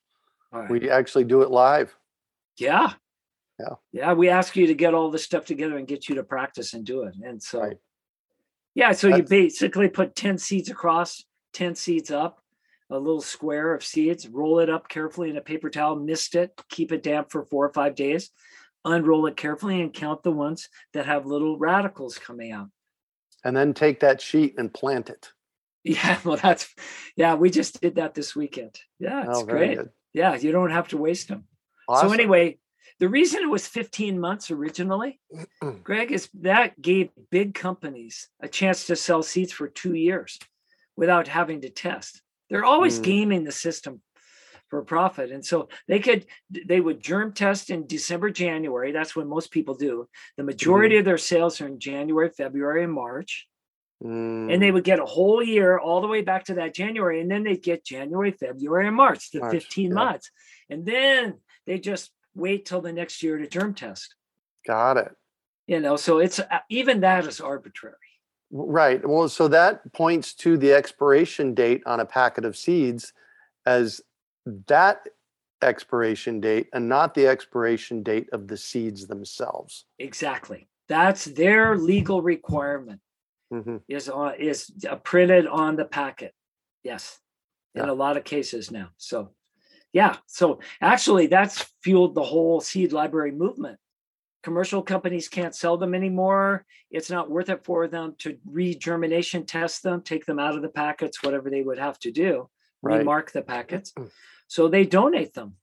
Right. 0.52 0.68
We 0.70 0.90
actually 0.90 1.24
do 1.24 1.42
it 1.42 1.50
live. 1.50 1.94
yeah. 2.58 2.92
Yeah. 3.60 3.74
Yeah. 3.92 4.12
We 4.14 4.28
ask 4.28 4.56
you 4.56 4.66
to 4.66 4.74
get 4.74 4.92
all 4.94 5.10
this 5.10 5.22
stuff 5.24 5.44
together 5.44 5.76
and 5.78 5.86
get 5.86 6.08
you 6.08 6.14
to 6.16 6.22
practice 6.24 6.72
and 6.74 6.84
do 6.84 7.02
it. 7.04 7.14
And 7.22 7.40
so, 7.42 7.60
Right. 7.60 7.76
yeah. 8.74 8.92
So 8.92 9.08
you 9.08 9.22
basically 9.22 9.88
put 9.88 10.16
10 10.16 10.36
seeds 10.38 10.68
across, 10.68 11.22
10 11.52 11.74
seeds 11.76 12.10
up, 12.10 12.42
a 12.90 12.98
little 12.98 13.20
square 13.20 13.72
of 13.74 13.84
seeds, 13.84 14.28
roll 14.28 14.58
it 14.58 14.68
up 14.68 14.88
carefully 14.88 15.30
in 15.30 15.36
a 15.36 15.40
paper 15.42 15.70
towel, 15.70 15.96
mist 15.96 16.34
it, 16.34 16.50
keep 16.70 16.92
it 16.92 17.02
damp 17.02 17.30
for 17.30 17.44
four 17.44 17.64
or 17.64 17.72
five 17.72 17.94
days, 17.94 18.30
unroll 18.84 19.26
it 19.26 19.36
carefully 19.36 19.80
and 19.80 19.92
count 19.92 20.22
the 20.22 20.30
ones 20.32 20.68
that 20.92 21.06
have 21.06 21.26
little 21.26 21.58
radicals 21.58 22.18
coming 22.18 22.52
out. 22.52 22.68
And 23.44 23.56
then 23.56 23.74
take 23.74 24.00
that 24.00 24.20
sheet 24.20 24.54
and 24.58 24.72
plant 24.72 25.10
it. 25.10 25.30
Yeah, 25.84 26.18
well, 26.24 26.36
that's 26.36 26.72
yeah. 27.16 27.34
We 27.34 27.50
just 27.50 27.80
did 27.80 27.96
that 27.96 28.14
this 28.14 28.36
weekend. 28.36 28.78
Yeah, 29.00 29.28
it's 29.28 29.40
oh, 29.40 29.44
great. 29.44 29.78
good. 29.78 29.90
Yeah, 30.14 30.36
you 30.36 30.52
don't 30.52 30.70
have 30.70 30.88
to 30.88 30.96
waste 30.96 31.26
them. 31.28 31.44
Awesome. 31.88 32.08
So 32.08 32.14
anyway, 32.14 32.58
the 33.00 33.08
reason 33.08 33.42
it 33.42 33.50
was 33.50 33.66
15 33.66 34.20
months 34.20 34.52
originally, 34.52 35.18
Greg, 35.82 36.12
is 36.12 36.28
that 36.42 36.80
gave 36.80 37.10
big 37.32 37.54
companies 37.54 38.28
a 38.40 38.46
chance 38.46 38.86
to 38.86 38.94
sell 38.94 39.24
seeds 39.24 39.50
for 39.52 39.66
two 39.66 39.94
years 39.94 40.38
without 40.96 41.26
having 41.26 41.62
to 41.62 41.68
test. 41.70 42.22
They're 42.48 42.64
always 42.64 43.00
Mm. 43.00 43.02
gaming 43.02 43.44
the 43.44 43.50
system 43.52 44.02
for 44.72 44.82
profit. 44.82 45.30
And 45.30 45.44
so 45.44 45.68
they 45.86 45.98
could 45.98 46.24
they 46.48 46.80
would 46.80 46.98
germ 46.98 47.34
test 47.34 47.68
in 47.68 47.86
December, 47.86 48.30
January. 48.30 48.90
That's 48.90 49.14
when 49.14 49.28
most 49.28 49.50
people 49.50 49.74
do. 49.74 50.08
The 50.38 50.44
majority 50.44 50.96
of 50.96 51.04
their 51.04 51.18
sales 51.18 51.60
are 51.60 51.66
in 51.66 51.78
January, 51.78 52.30
February, 52.30 52.82
and 52.82 52.92
March. 52.92 53.46
Mm, 54.02 54.50
And 54.50 54.62
they 54.62 54.70
would 54.70 54.82
get 54.82 54.98
a 54.98 55.04
whole 55.04 55.42
year 55.42 55.78
all 55.78 56.00
the 56.00 56.06
way 56.06 56.22
back 56.22 56.46
to 56.46 56.54
that 56.54 56.74
January. 56.74 57.20
And 57.20 57.30
then 57.30 57.44
they'd 57.44 57.62
get 57.62 57.84
January, 57.84 58.30
February, 58.30 58.86
and 58.86 58.96
March, 58.96 59.30
the 59.30 59.40
March, 59.40 59.52
15 59.52 59.90
yeah. 59.90 59.94
months. 59.94 60.30
And 60.70 60.86
then 60.86 61.34
they 61.66 61.78
just 61.78 62.10
wait 62.34 62.64
till 62.64 62.80
the 62.80 62.94
next 62.94 63.22
year 63.22 63.36
to 63.36 63.46
germ 63.46 63.74
test. 63.74 64.14
got 64.66 64.96
it. 64.96 65.12
You 65.66 65.80
know, 65.80 65.96
so 65.96 66.18
it's 66.18 66.38
uh, 66.38 66.60
even 66.70 67.00
that 67.00 67.26
is 67.26 67.42
arbitrary. 67.42 67.96
Right. 68.50 69.06
Well, 69.06 69.28
so 69.28 69.48
that 69.48 69.92
points 69.92 70.32
to 70.36 70.56
the 70.56 70.72
expiration 70.72 71.52
date 71.52 71.82
on 71.84 72.00
a 72.00 72.06
packet 72.06 72.46
of 72.46 72.56
seeds 72.56 73.12
as 73.66 74.00
that 74.66 75.06
expiration 75.62 76.40
date 76.40 76.68
and 76.72 76.88
not 76.88 77.14
the 77.14 77.26
expiration 77.26 78.02
date 78.02 78.28
of 78.32 78.48
the 78.48 78.56
seeds 78.56 79.06
themselves. 79.06 79.86
Exactly. 79.98 80.68
That's 80.88 81.24
their 81.24 81.76
legal 81.78 82.22
requirement 82.22 83.00
hmm 83.50 83.76
is 83.88 84.08
on 84.08 84.34
is 84.40 84.70
printed 85.04 85.46
on 85.46 85.76
the 85.76 85.84
packet. 85.84 86.34
Yes. 86.82 87.18
In 87.74 87.84
Yeah. 87.84 87.90
a 87.90 87.92
lot 87.92 88.16
of 88.16 88.24
cases 88.24 88.70
now. 88.70 88.88
So 88.96 89.34
yeah. 89.92 90.16
So 90.26 90.60
actually 90.80 91.26
that's 91.28 91.62
fueled 91.82 92.14
the 92.14 92.22
whole 92.22 92.60
seed 92.60 92.92
library 92.92 93.32
movement. 93.32 93.78
Commercial 94.42 94.82
companies 94.82 95.28
can't 95.28 95.54
sell 95.54 95.76
them 95.76 95.94
anymore. 95.94 96.64
It's 96.90 97.10
not 97.10 97.30
worth 97.30 97.48
it 97.48 97.64
for 97.64 97.86
them 97.86 98.16
to 98.18 98.36
re-germination 98.44 99.46
test 99.46 99.82
them, 99.84 100.02
take 100.02 100.26
them 100.26 100.40
out 100.40 100.56
of 100.56 100.62
the 100.62 100.68
packets, 100.68 101.22
whatever 101.22 101.48
they 101.48 101.62
would 101.62 101.78
have 101.78 101.98
to 102.00 102.10
do, 102.10 102.50
Right. 102.82 102.98
remark 102.98 103.30
the 103.32 103.42
packets. 103.42 103.92
Mm. 103.92 104.10
So 104.48 104.68
they 104.68 104.84
donate 104.84 105.34
them. 105.34 105.54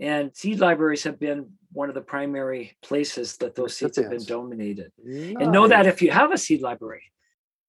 And 0.00 0.34
seed 0.34 0.58
libraries 0.60 1.04
have 1.04 1.20
been 1.20 1.52
one 1.72 1.88
of 1.88 1.94
the 1.94 2.00
primary 2.00 2.76
places 2.82 3.36
that 3.36 3.54
those 3.54 3.76
seeds 3.76 3.96
have 3.98 4.10
been 4.10 4.24
donated. 4.24 4.90
And 5.04 5.52
know 5.52 5.68
that 5.68 5.86
if 5.86 6.02
you 6.02 6.10
have 6.10 6.32
a 6.32 6.38
seed 6.38 6.62
library, 6.62 7.12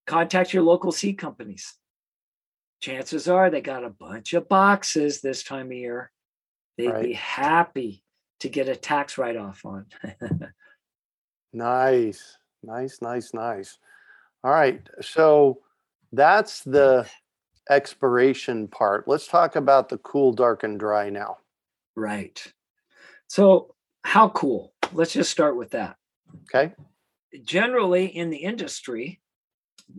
contact 0.08 0.54
your 0.54 0.64
local 0.64 0.92
seed 0.92 1.18
companies. 1.20 1.76
Chances 2.82 3.28
are 3.28 3.50
they 3.50 3.62
got 3.62 3.84
a 3.84 3.90
bunch 3.90 4.34
of 4.34 4.48
boxes 4.50 5.22
this 5.22 5.44
time 5.44 5.68
of 5.68 5.74
year. 5.74 6.12
They'd 6.78 6.90
Right. 6.90 7.04
be 7.06 7.14
happy 7.14 8.04
to 8.40 8.50
get 8.50 8.70
a 8.70 8.76
tax 8.76 9.18
write 9.18 9.38
off 9.38 9.66
on. 9.66 9.86
Nice, 11.54 12.38
nice, 12.64 13.02
nice, 13.02 13.34
nice. 13.34 13.78
All 14.44 14.52
right. 14.52 14.82
So 15.02 15.60
that's 16.12 16.64
the 16.64 17.08
expiration 17.70 18.68
part. 18.68 19.08
Let's 19.08 19.28
talk 19.28 19.56
about 19.56 19.90
the 19.90 19.98
cool, 20.00 20.32
dark, 20.34 20.64
and 20.64 20.80
dry 20.80 21.10
now. 21.10 21.38
right. 21.96 22.42
So, 23.28 23.74
how 24.04 24.30
cool? 24.30 24.74
Let's 24.94 25.14
just 25.14 25.32
start 25.32 25.58
with 25.58 25.72
that. 25.72 25.96
Okay. 26.44 26.74
Generally, 27.44 28.06
in 28.06 28.30
the 28.30 28.38
industry, 28.38 29.20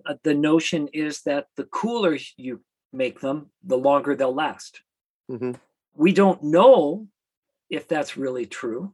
uh, 0.07 0.15
the 0.23 0.35
notion 0.35 0.89
is 0.93 1.23
that 1.23 1.49
the 1.57 1.65
cooler 1.65 2.17
you 2.37 2.61
make 2.93 3.21
them, 3.21 3.51
the 3.65 3.77
longer 3.77 4.15
they'll 4.15 4.35
last. 4.35 4.83
hmm 5.29 5.53
we 5.97 6.13
don't 6.13 6.43
know 6.43 7.09
if 7.71 7.89
that's 7.89 8.17
really 8.17 8.47
true 8.47 8.93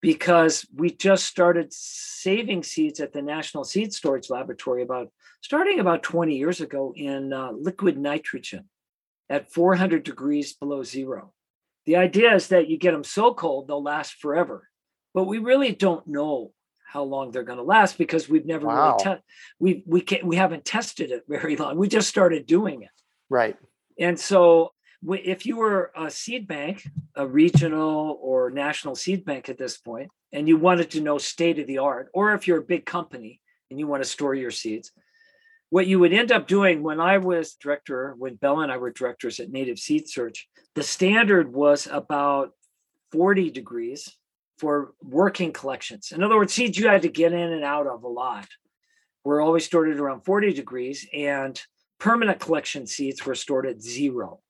because 0.00 0.66
we 0.74 0.90
just 0.90 1.24
started 1.26 1.72
saving 1.72 2.62
seeds 2.62 3.00
at 3.00 3.12
the 3.12 3.22
National 3.22 3.64
Seed 3.64 3.92
Storage 3.92 4.30
Laboratory 4.30 4.82
about 4.82 5.10
starting 5.42 5.80
about 5.80 6.02
20 6.02 6.36
years 6.36 6.60
ago 6.60 6.92
in 6.96 7.32
uh, 7.32 7.50
liquid 7.52 7.98
nitrogen 7.98 8.68
at 9.28 9.52
400 9.52 10.02
degrees 10.02 10.54
below 10.54 10.82
zero. 10.82 11.32
The 11.86 11.96
idea 11.96 12.34
is 12.34 12.48
that 12.48 12.68
you 12.68 12.76
get 12.78 12.92
them 12.92 13.04
so 13.04 13.34
cold 13.34 13.68
they'll 13.68 13.82
last 13.82 14.14
forever, 14.14 14.68
but 15.14 15.24
we 15.24 15.38
really 15.38 15.72
don't 15.72 16.06
know 16.06 16.52
how 16.86 17.02
long 17.02 17.30
they're 17.30 17.42
going 17.42 17.58
to 17.58 17.64
last 17.64 17.98
because 17.98 18.28
we've 18.28 18.46
never 18.46 18.66
Wow. 18.66 18.96
really 18.98 19.16
te- 19.16 19.22
we 19.58 19.82
we 19.86 20.00
can't 20.00 20.24
we 20.24 20.36
haven't 20.36 20.64
tested 20.64 21.10
it 21.10 21.24
very 21.28 21.56
long. 21.56 21.76
We 21.76 21.88
just 21.88 22.08
started 22.08 22.46
doing 22.46 22.82
it. 22.82 22.90
Right. 23.28 23.56
And 23.98 24.18
so, 24.18 24.72
if 25.06 25.46
you 25.46 25.56
were 25.56 25.92
a 25.96 26.10
seed 26.10 26.48
bank, 26.48 26.86
a 27.14 27.26
regional 27.26 28.18
or 28.20 28.50
national 28.50 28.94
seed 28.94 29.24
bank 29.24 29.48
at 29.48 29.58
this 29.58 29.76
point, 29.78 30.10
and 30.32 30.48
you 30.48 30.56
wanted 30.56 30.90
to 30.90 31.00
know 31.00 31.18
state 31.18 31.58
of 31.58 31.66
the 31.66 31.78
art, 31.78 32.10
or 32.12 32.34
if 32.34 32.46
you're 32.46 32.58
a 32.58 32.62
big 32.62 32.84
company 32.84 33.40
and 33.70 33.78
you 33.78 33.86
want 33.86 34.02
to 34.02 34.08
store 34.08 34.34
your 34.34 34.50
seeds, 34.50 34.92
what 35.70 35.86
you 35.86 35.98
would 35.98 36.12
end 36.12 36.32
up 36.32 36.46
doing 36.46 36.82
when 36.82 37.00
I 37.00 37.18
was 37.18 37.54
director, 37.54 38.14
when 38.18 38.36
Bella 38.36 38.60
and 38.60 38.72
I 38.72 38.78
were 38.78 38.90
directors 38.90 39.38
at 39.38 39.50
Native 39.50 39.78
Seed 39.78 40.08
Search, 40.08 40.48
the 40.74 40.82
standard 40.82 41.52
was 41.52 41.86
about 41.86 42.52
40 43.12 43.50
degrees 43.50 44.16
for 44.58 44.94
working 45.02 45.52
collections. 45.52 46.12
In 46.12 46.22
other 46.22 46.36
words, 46.36 46.52
seeds 46.52 46.78
you 46.78 46.88
had 46.88 47.02
to 47.02 47.08
get 47.08 47.32
in 47.32 47.52
and 47.52 47.64
out 47.64 47.86
of 47.86 48.02
a 48.02 48.08
lot 48.08 48.48
were 49.24 49.40
always 49.40 49.64
stored 49.64 49.90
at 49.90 49.98
around 49.98 50.24
40 50.24 50.52
degrees, 50.52 51.06
and 51.12 51.60
permanent 51.98 52.40
collection 52.40 52.86
seeds 52.86 53.24
were 53.24 53.34
stored 53.34 53.66
at 53.66 53.82
zero. 53.82 54.40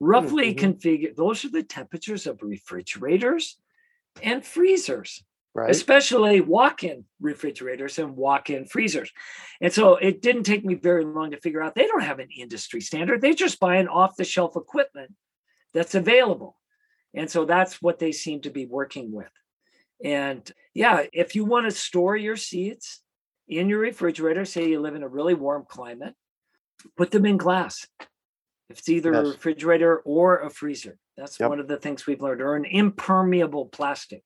Roughly 0.00 0.54
mhm. 0.54 0.58
configured, 0.58 1.16
those 1.16 1.44
are 1.44 1.50
the 1.50 1.62
temperatures 1.62 2.26
of 2.26 2.42
refrigerators 2.42 3.58
and 4.22 4.44
freezers. 4.44 5.24
right. 5.54 5.70
especially 5.70 6.40
walk-in 6.40 7.04
refrigerators 7.20 7.98
and 7.98 8.14
walk-in 8.16 8.66
freezers. 8.66 9.10
And 9.60 9.72
so 9.72 9.96
it 9.96 10.20
didn't 10.20 10.42
take 10.44 10.64
me 10.64 10.74
very 10.74 11.04
long 11.04 11.30
to 11.30 11.40
figure 11.40 11.62
out 11.62 11.74
they 11.74 11.86
don't 11.86 12.02
have 12.02 12.18
an 12.18 12.28
industry 12.36 12.80
standard. 12.82 13.20
They're 13.20 13.32
just 13.32 13.58
buying 13.58 13.88
off-the-shelf 13.88 14.54
equipment 14.54 15.14
that's 15.72 15.94
available. 15.94 16.56
And 17.14 17.30
so 17.30 17.46
that's 17.46 17.80
what 17.80 17.98
they 17.98 18.12
seem 18.12 18.42
to 18.42 18.50
be 18.50 18.66
working 18.66 19.12
with. 19.12 19.30
And 20.04 20.50
yeah, 20.74 21.04
if 21.12 21.34
you 21.34 21.46
want 21.46 21.66
to 21.66 21.70
store 21.70 22.16
your 22.16 22.36
seeds 22.36 23.00
in 23.48 23.70
your 23.70 23.78
refrigerator, 23.78 24.44
say 24.44 24.68
you 24.68 24.80
live 24.80 24.94
in 24.94 25.02
a 25.02 25.08
really 25.08 25.34
warm 25.34 25.64
climate, 25.66 26.14
put 26.98 27.10
them 27.10 27.24
in 27.24 27.38
glass. 27.38 27.86
If 28.68 28.80
it's 28.80 28.88
either 28.88 29.12
a 29.12 29.22
refrigerator 29.28 29.98
or 30.04 30.40
a 30.40 30.50
freezer, 30.50 30.98
that's 31.16 31.38
Yep. 31.38 31.48
one 31.50 31.60
of 31.60 31.68
the 31.68 31.76
things 31.76 32.06
we've 32.06 32.20
learned, 32.20 32.40
or 32.40 32.56
an 32.56 32.64
impermeable 32.64 33.66
plastic. 33.66 34.24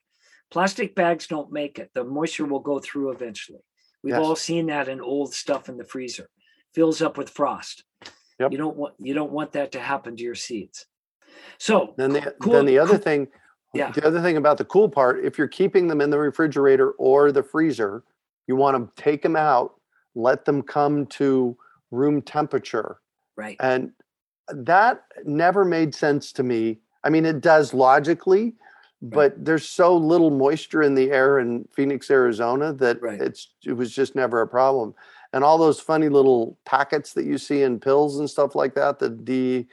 Plastic 0.50 0.94
bags 0.94 1.26
don't 1.26 1.52
make 1.52 1.78
it. 1.78 1.90
The 1.94 2.04
moisture 2.04 2.47
will 2.47 2.61
go 2.61 2.80
through 2.80 3.11
eventually. 3.11 3.61
We've 4.02 4.14
Yes. 4.14 4.25
all 4.25 4.37
seen 4.37 4.66
that 4.66 4.88
in 4.88 5.00
old 5.00 5.35
stuff 5.35 5.68
in 5.68 5.76
the 5.76 5.85
freezer. 5.85 6.30
Fills 6.75 7.02
up 7.02 7.18
with 7.18 7.28
frost. 7.28 7.85
Yep. 8.38 8.52
You 8.52 8.59
don't 8.59 8.76
want 8.76 8.94
you 8.99 9.12
don't 9.12 9.30
want 9.32 9.52
that 9.52 9.73
to 9.73 9.80
happen 9.80 10.16
to 10.16 10.23
your 10.23 10.35
seeds. 10.35 10.87
So 11.59 11.94
Then 11.99 12.12
the 12.14 12.35
cool- 12.40 12.54
then 12.54 12.64
the 12.64 12.78
other 12.78 12.94
cool- 12.94 12.99
thing, 13.02 13.28
Yeah. 13.75 13.92
the 13.92 14.06
other 14.06 14.23
thing 14.23 14.38
about 14.38 14.56
the 14.56 14.64
cool 14.64 14.88
part, 14.88 15.23
if 15.23 15.37
you're 15.37 15.49
keeping 15.49 15.88
them 15.88 16.00
in 16.00 16.09
the 16.09 16.18
refrigerator 16.18 16.92
or 16.92 17.30
the 17.30 17.42
freezer, 17.42 18.02
you 18.47 18.56
want 18.56 18.76
to 18.97 19.02
take 19.02 19.20
them 19.23 19.37
out, 19.37 19.78
let 20.14 20.47
them 20.47 20.62
come 20.62 21.06
to 21.06 21.56
room 21.90 22.23
temperature, 22.23 23.00
right. 23.37 23.56
and 23.61 23.92
that 24.52 25.04
never 25.25 25.64
made 25.64 25.95
sense 25.95 26.33
to 26.33 26.42
me. 26.42 26.78
I 27.04 27.11
mean, 27.11 27.25
it 27.25 27.40
does 27.40 27.73
logically, 27.75 28.54
but 29.02 29.42
there's 29.42 29.69
so 29.69 29.97
little 29.97 30.30
moisture 30.30 30.83
in 30.83 30.95
the 30.95 31.11
air 31.11 31.38
in 31.38 31.66
Phoenix, 31.73 32.11
Arizona 32.11 32.73
that 32.75 33.00
Right. 33.00 33.21
it's 33.21 33.49
it 33.64 33.73
was 33.73 33.92
just 33.92 34.14
never 34.14 34.42
a 34.42 34.47
problem. 34.47 34.95
And 35.33 35.45
all 35.45 35.59
those 35.59 35.80
funny 35.80 36.09
little 36.09 36.59
packets 36.64 37.14
that 37.14 37.25
you 37.25 37.38
see 37.38 37.62
in 37.62 37.80
pills 37.80 38.19
and 38.19 38.28
stuff 38.28 38.54
like 38.54 38.75
that, 38.75 38.99
the 38.99 39.09
de 39.11 39.66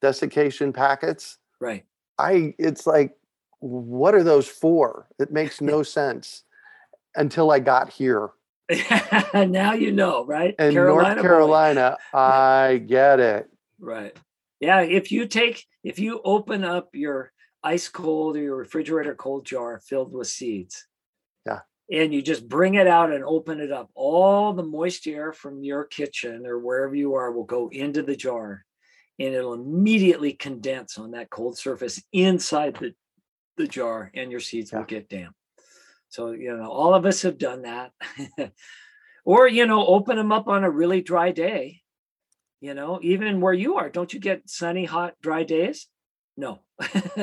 desiccation 0.00 0.72
packets, 0.72 1.38
Right. 1.60 1.84
I 2.18 2.54
it's 2.58 2.86
like 2.86 3.16
what 3.58 4.14
are 4.14 4.22
those 4.22 4.48
for? 4.48 5.06
It 5.18 5.30
makes 5.30 5.60
no 5.60 5.82
sense 5.98 6.44
until 7.16 7.50
I 7.50 7.58
got 7.58 7.90
here. 7.90 8.30
now 9.34 9.74
you 9.74 9.92
know, 9.92 10.24
right? 10.24 10.54
In 10.58 10.72
Carolina 10.72 11.04
North 11.08 11.16
boy. 11.16 11.22
Carolina, 11.22 11.98
I 12.14 12.82
get 12.86 13.20
it. 13.20 13.49
Right. 13.80 14.16
Yeah. 14.60 14.82
If 14.82 15.10
you 15.10 15.26
take, 15.26 15.64
if 15.82 15.98
you 15.98 16.20
open 16.22 16.64
up 16.64 16.90
your 16.92 17.32
ice 17.62 17.88
cold 17.88 18.36
or 18.36 18.40
your 18.40 18.56
refrigerator 18.56 19.14
cold 19.14 19.44
jar 19.44 19.80
filled 19.80 20.12
with 20.12 20.28
seeds. 20.28 20.86
Yeah. 21.46 21.60
And 21.90 22.14
you 22.14 22.22
just 22.22 22.48
bring 22.48 22.74
it 22.74 22.86
out 22.86 23.12
and 23.12 23.24
open 23.24 23.60
it 23.60 23.72
up, 23.72 23.90
all 23.94 24.52
the 24.52 24.62
moist 24.62 25.06
air 25.06 25.32
from 25.32 25.62
your 25.62 25.84
kitchen 25.84 26.46
or 26.46 26.58
wherever 26.58 26.94
you 26.94 27.14
are 27.14 27.32
will 27.32 27.44
go 27.44 27.68
into 27.68 28.02
the 28.02 28.16
jar 28.16 28.64
and 29.18 29.34
it'll 29.34 29.54
immediately 29.54 30.32
condense 30.32 30.96
on 30.96 31.10
that 31.10 31.30
cold 31.30 31.58
surface 31.58 32.02
inside 32.12 32.76
the, 32.76 32.94
the 33.56 33.66
jar 33.66 34.10
and 34.14 34.30
your 34.30 34.40
seeds 34.40 34.72
will 34.72 34.84
get 34.84 35.08
damp. 35.08 35.34
So, 36.08 36.32
you 36.32 36.56
know, 36.56 36.70
all 36.70 36.94
of 36.94 37.06
us 37.06 37.22
have 37.22 37.38
done 37.38 37.62
that. 37.62 37.92
or, 39.24 39.46
you 39.46 39.66
know, 39.66 39.86
open 39.86 40.16
them 40.16 40.32
up 40.32 40.48
on 40.48 40.64
a 40.64 40.70
really 40.70 41.02
dry 41.02 41.32
day 41.32 41.82
you 42.60 42.74
know 42.74 42.98
even 43.02 43.40
where 43.40 43.52
you 43.54 43.76
are 43.76 43.88
don't 43.90 44.12
you 44.12 44.20
get 44.20 44.48
sunny 44.48 44.84
hot 44.84 45.14
dry 45.22 45.42
days? 45.42 45.86
No. 46.36 46.60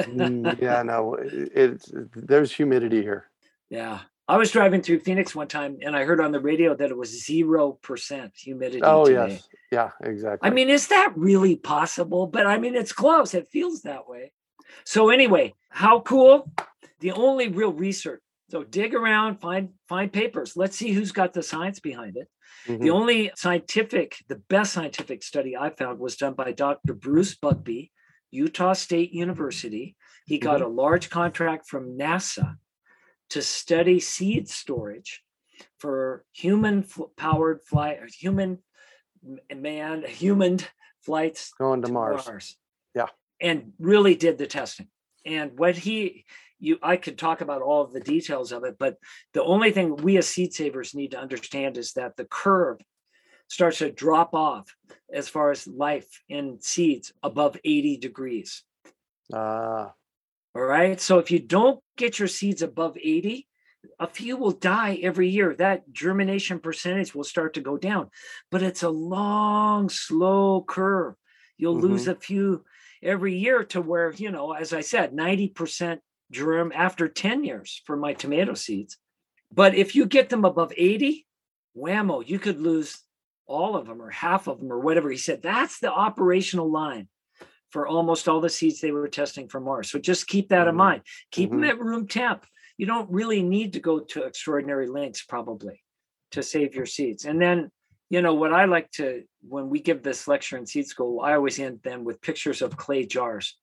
Mm, 0.06 0.60
yeah, 0.62 0.84
no, 0.84 1.16
it, 1.16 1.52
it's 1.56 1.92
there's 2.16 2.52
humidity 2.52 3.02
here. 3.02 3.26
yeah 3.70 4.00
i 4.28 4.38
was 4.38 4.52
driving 4.52 4.82
through 4.82 5.00
phoenix 5.00 5.34
one 5.36 5.48
time 5.48 5.78
and 5.82 5.96
i 5.96 6.04
heard 6.04 6.22
on 6.22 6.32
the 6.32 6.40
radio 6.40 6.76
that 6.76 6.92
it 6.92 6.98
was 6.98 7.26
zero 7.26 7.72
percent 7.82 8.32
humidity 8.36 8.82
Oh 8.84 9.06
today. 9.06 9.30
yes, 9.34 9.48
yeah, 9.72 9.90
exactly. 10.04 10.48
i 10.48 10.54
mean 10.54 10.70
is 10.70 10.88
that 10.90 11.14
really 11.16 11.56
possible? 11.56 12.28
But 12.28 12.46
i 12.48 12.58
mean 12.60 12.76
it's 12.76 12.94
close. 12.94 13.34
It 13.34 13.48
feels 13.48 13.82
that 13.82 14.08
way. 14.08 14.32
So 14.86 15.10
anyway 15.10 15.54
how 15.70 16.02
cool. 16.02 16.52
The 17.00 17.12
only 17.12 17.48
real 17.48 17.74
research 17.74 18.22
so 18.50 18.64
dig 18.64 18.94
around 18.96 19.40
find 19.40 19.70
find 19.88 20.12
papers. 20.12 20.56
Let's 20.56 20.78
see 20.78 20.92
who's 20.94 21.12
got 21.12 21.34
the 21.34 21.44
science 21.44 21.80
behind 21.80 22.18
it 22.18 22.28
Mhm. 22.68 22.82
The 22.82 22.90
only 22.90 23.32
scientific, 23.36 24.18
the 24.28 24.36
best 24.36 24.74
scientific 24.74 25.24
study 25.24 25.56
I 25.56 25.70
found 25.70 26.00
was 26.00 26.18
done 26.18 26.34
by 26.34 26.52
Dr. 26.52 26.94
Bruce 26.94 27.36
Bugbee, 27.36 27.92
Utah 28.32 28.74
State 28.74 29.14
University. 29.14 29.96
He 30.26 30.38
got 30.38 30.62
a 30.62 30.68
large 30.68 31.10
contract 31.10 31.68
from 31.68 31.98
NASA 31.98 32.58
to 33.30 33.42
study 33.42 34.00
seed 34.00 34.50
storage 34.50 35.24
for 35.80 36.26
human 36.34 36.84
fl- 36.84 37.06
powered 37.16 37.64
flight, 37.64 38.00
human 38.10 38.60
man, 39.54 40.04
human 40.08 40.60
flights 41.02 41.52
going 41.58 41.82
to 41.82 41.88
to 41.88 41.94
Mars. 41.94 42.58
Yeah. 42.94 43.08
And 43.40 43.74
really 43.80 44.16
did 44.16 44.38
the 44.38 44.48
testing. 44.48 44.90
And 45.26 45.58
what 45.58 45.78
he 45.78 46.26
you 46.60 46.78
I 46.82 46.98
could 46.98 47.18
talk 47.18 47.42
about 47.42 47.62
all 47.62 47.84
of 47.84 47.94
the 47.94 48.00
details 48.00 48.52
of 48.52 48.64
it, 48.64 48.76
but 48.80 48.98
the 49.34 49.44
only 49.44 49.72
thing 49.72 49.96
we 49.96 50.18
as 50.18 50.28
seed 50.28 50.54
savers 50.54 50.96
need 50.96 51.12
to 51.12 51.20
understand 51.20 51.78
is 51.78 51.94
that 51.94 52.16
the 52.16 52.26
curve 52.26 52.80
starts 53.48 53.78
to 53.80 53.92
drop 53.92 54.34
off 54.34 54.76
as 55.14 55.30
far 55.30 55.52
as 55.52 55.68
life 55.68 56.22
in 56.28 56.60
seeds 56.62 57.14
above 57.24 57.58
80 57.64 57.98
degrees. 57.98 58.64
Ah, 59.34 59.94
All 60.56 60.62
right. 60.62 61.00
So 61.00 61.20
if 61.20 61.32
you 61.32 61.40
don't 61.40 61.80
get 61.98 62.20
your 62.20 62.28
seeds 62.28 62.62
above 62.62 62.98
80, 62.98 63.48
a 64.00 64.08
few 64.08 64.38
will 64.38 64.52
die 64.52 65.00
every 65.02 65.30
year. 65.30 65.56
That 65.56 65.92
germination 65.92 66.60
percentage 66.60 67.16
will 67.16 67.24
start 67.24 67.54
to 67.54 67.62
go 67.62 67.78
down, 67.78 68.10
but 68.52 68.64
it's 68.64 68.84
a 68.84 68.90
long, 68.90 69.90
slow 69.90 70.64
curve. 70.68 71.16
You'll 71.58 71.80
lose 71.80 72.08
a 72.08 72.16
few 72.16 72.66
every 73.02 73.36
year 73.36 73.64
to 73.66 73.82
where, 73.82 74.12
you 74.12 74.32
know, 74.32 74.52
as 74.52 74.74
I 74.74 74.82
said, 74.82 75.14
90% 75.14 76.00
germ 76.32 76.72
after 76.76 77.08
10 77.08 77.44
years 77.44 77.82
for 77.86 77.96
my 77.96 78.14
tomato 78.14 78.54
seeds. 78.54 78.98
But 79.52 79.76
if 79.76 79.96
you 79.96 80.06
get 80.06 80.30
them 80.30 80.46
above 80.46 80.74
80, 80.76 81.26
whammo, 81.76 82.28
you 82.28 82.40
could 82.40 82.60
lose 82.60 83.04
all 83.46 83.76
of 83.76 83.88
them 83.88 84.02
or 84.02 84.10
half 84.10 84.48
of 84.48 84.60
them 84.60 84.72
or 84.72 84.80
whatever. 84.80 85.10
He 85.10 85.18
said 85.18 85.42
that's 85.42 85.80
the 85.80 85.92
operational 85.92 86.70
line 86.70 87.08
for 87.70 87.88
almost 87.88 88.28
all 88.28 88.42
the 88.42 88.50
seeds 88.50 88.80
they 88.82 88.92
were 88.92 89.08
testing 89.08 89.48
for 89.48 89.60
Mars. 89.60 89.90
So 89.90 90.00
just 90.00 90.28
keep 90.28 90.50
that 90.50 90.68
in 90.68 90.74
Mhm. 90.74 90.78
mind. 90.78 91.02
Keep 91.32 91.52
them 91.52 91.62
Mhm. 91.62 91.70
at 91.70 91.80
room 91.80 92.08
temp. 92.08 92.46
You 92.78 92.86
don't 92.86 93.10
really 93.12 93.42
need 93.42 93.74
to 93.74 93.80
go 93.80 94.00
to 94.00 94.24
extraordinary 94.24 94.88
lengths 94.88 95.24
probably 95.24 95.84
to 96.32 96.44
save 96.44 96.76
your 96.76 96.86
seeds. 96.86 97.26
And 97.26 97.42
then, 97.42 97.72
you 98.10 98.22
know, 98.22 98.34
what 98.34 98.54
I 98.54 98.66
like 98.66 98.92
to 98.92 99.24
when 99.42 99.70
we 99.70 99.80
give 99.80 100.04
this 100.04 100.28
lecture 100.28 100.58
in 100.58 100.66
seed 100.66 100.88
school, 100.88 101.22
I 101.22 101.36
always 101.36 101.60
end 101.60 101.82
them 101.84 102.04
with 102.04 102.22
pictures 102.22 102.62
of 102.62 102.78
clay 102.78 103.06
jars 103.06 103.58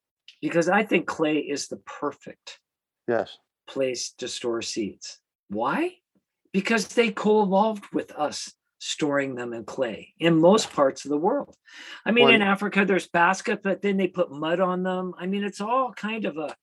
because 0.45 0.69
I 0.69 0.83
think 0.83 1.07
clay 1.07 1.39
is 1.39 1.69
the 1.69 1.79
perfect 1.79 2.61
yes. 3.09 3.39
place 3.67 4.11
to 4.19 4.29
store 4.29 4.61
seeds. 4.61 5.19
Why? 5.49 5.95
Because 6.53 6.87
they 6.89 7.13
co-evolved 7.13 7.85
with 7.95 8.13
us 8.13 8.53
storing 8.79 9.37
them 9.37 9.55
in 9.55 9.65
clay 9.65 10.13
in 10.19 10.39
most 10.39 10.71
parts 10.71 11.07
of 11.07 11.09
the 11.09 11.17
world. 11.17 11.57
I 12.05 12.11
mean, 12.11 12.29
in 12.29 12.43
Africa, 12.43 12.85
there's 12.85 13.07
basket, 13.07 13.63
but 13.63 13.81
then 13.81 13.97
they 13.97 14.07
put 14.07 14.31
mud 14.31 14.61
on 14.61 14.83
them. 14.83 15.15
I 15.19 15.25
mean, 15.25 15.45
it's 15.45 15.63
all 15.63 15.95
kind 15.95 16.27
of 16.27 16.37
a 16.37 16.55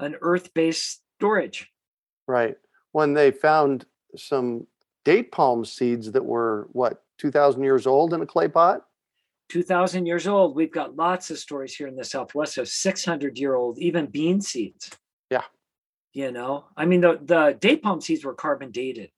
an 0.00 0.16
earth-based 0.20 1.00
storage. 1.20 1.70
Right. 2.26 2.56
When 2.90 3.14
they 3.14 3.30
found 3.30 3.86
some 4.16 4.66
date 5.04 5.30
palm 5.30 5.64
seeds 5.64 6.10
that 6.10 6.24
were 6.24 6.66
what 6.72 7.04
2000 7.18 7.62
years 7.62 7.86
old 7.86 8.12
in 8.14 8.20
a 8.20 8.26
clay 8.26 8.48
pot? 8.48 8.87
2,000 9.48 10.06
years 10.06 10.26
old. 10.26 10.54
We've 10.54 10.72
got 10.72 10.96
lots 10.96 11.30
of 11.30 11.38
stories 11.38 11.74
here 11.74 11.86
in 11.86 11.96
the 11.96 12.04
Southwest 12.04 12.58
of 12.58 12.68
600 12.68 13.38
year 13.38 13.54
old, 13.54 13.78
even 13.78 14.06
bean 14.06 14.40
seeds. 14.40 14.90
Yeah. 15.30 15.44
You 16.12 16.32
know, 16.32 16.66
I 16.76 16.86
mean, 16.86 17.00
the, 17.00 17.18
the 17.22 17.56
date 17.58 17.82
palm 17.82 18.00
seeds 18.00 18.24
were 18.24 18.34
carbon 18.34 18.70
dated. 18.70 19.10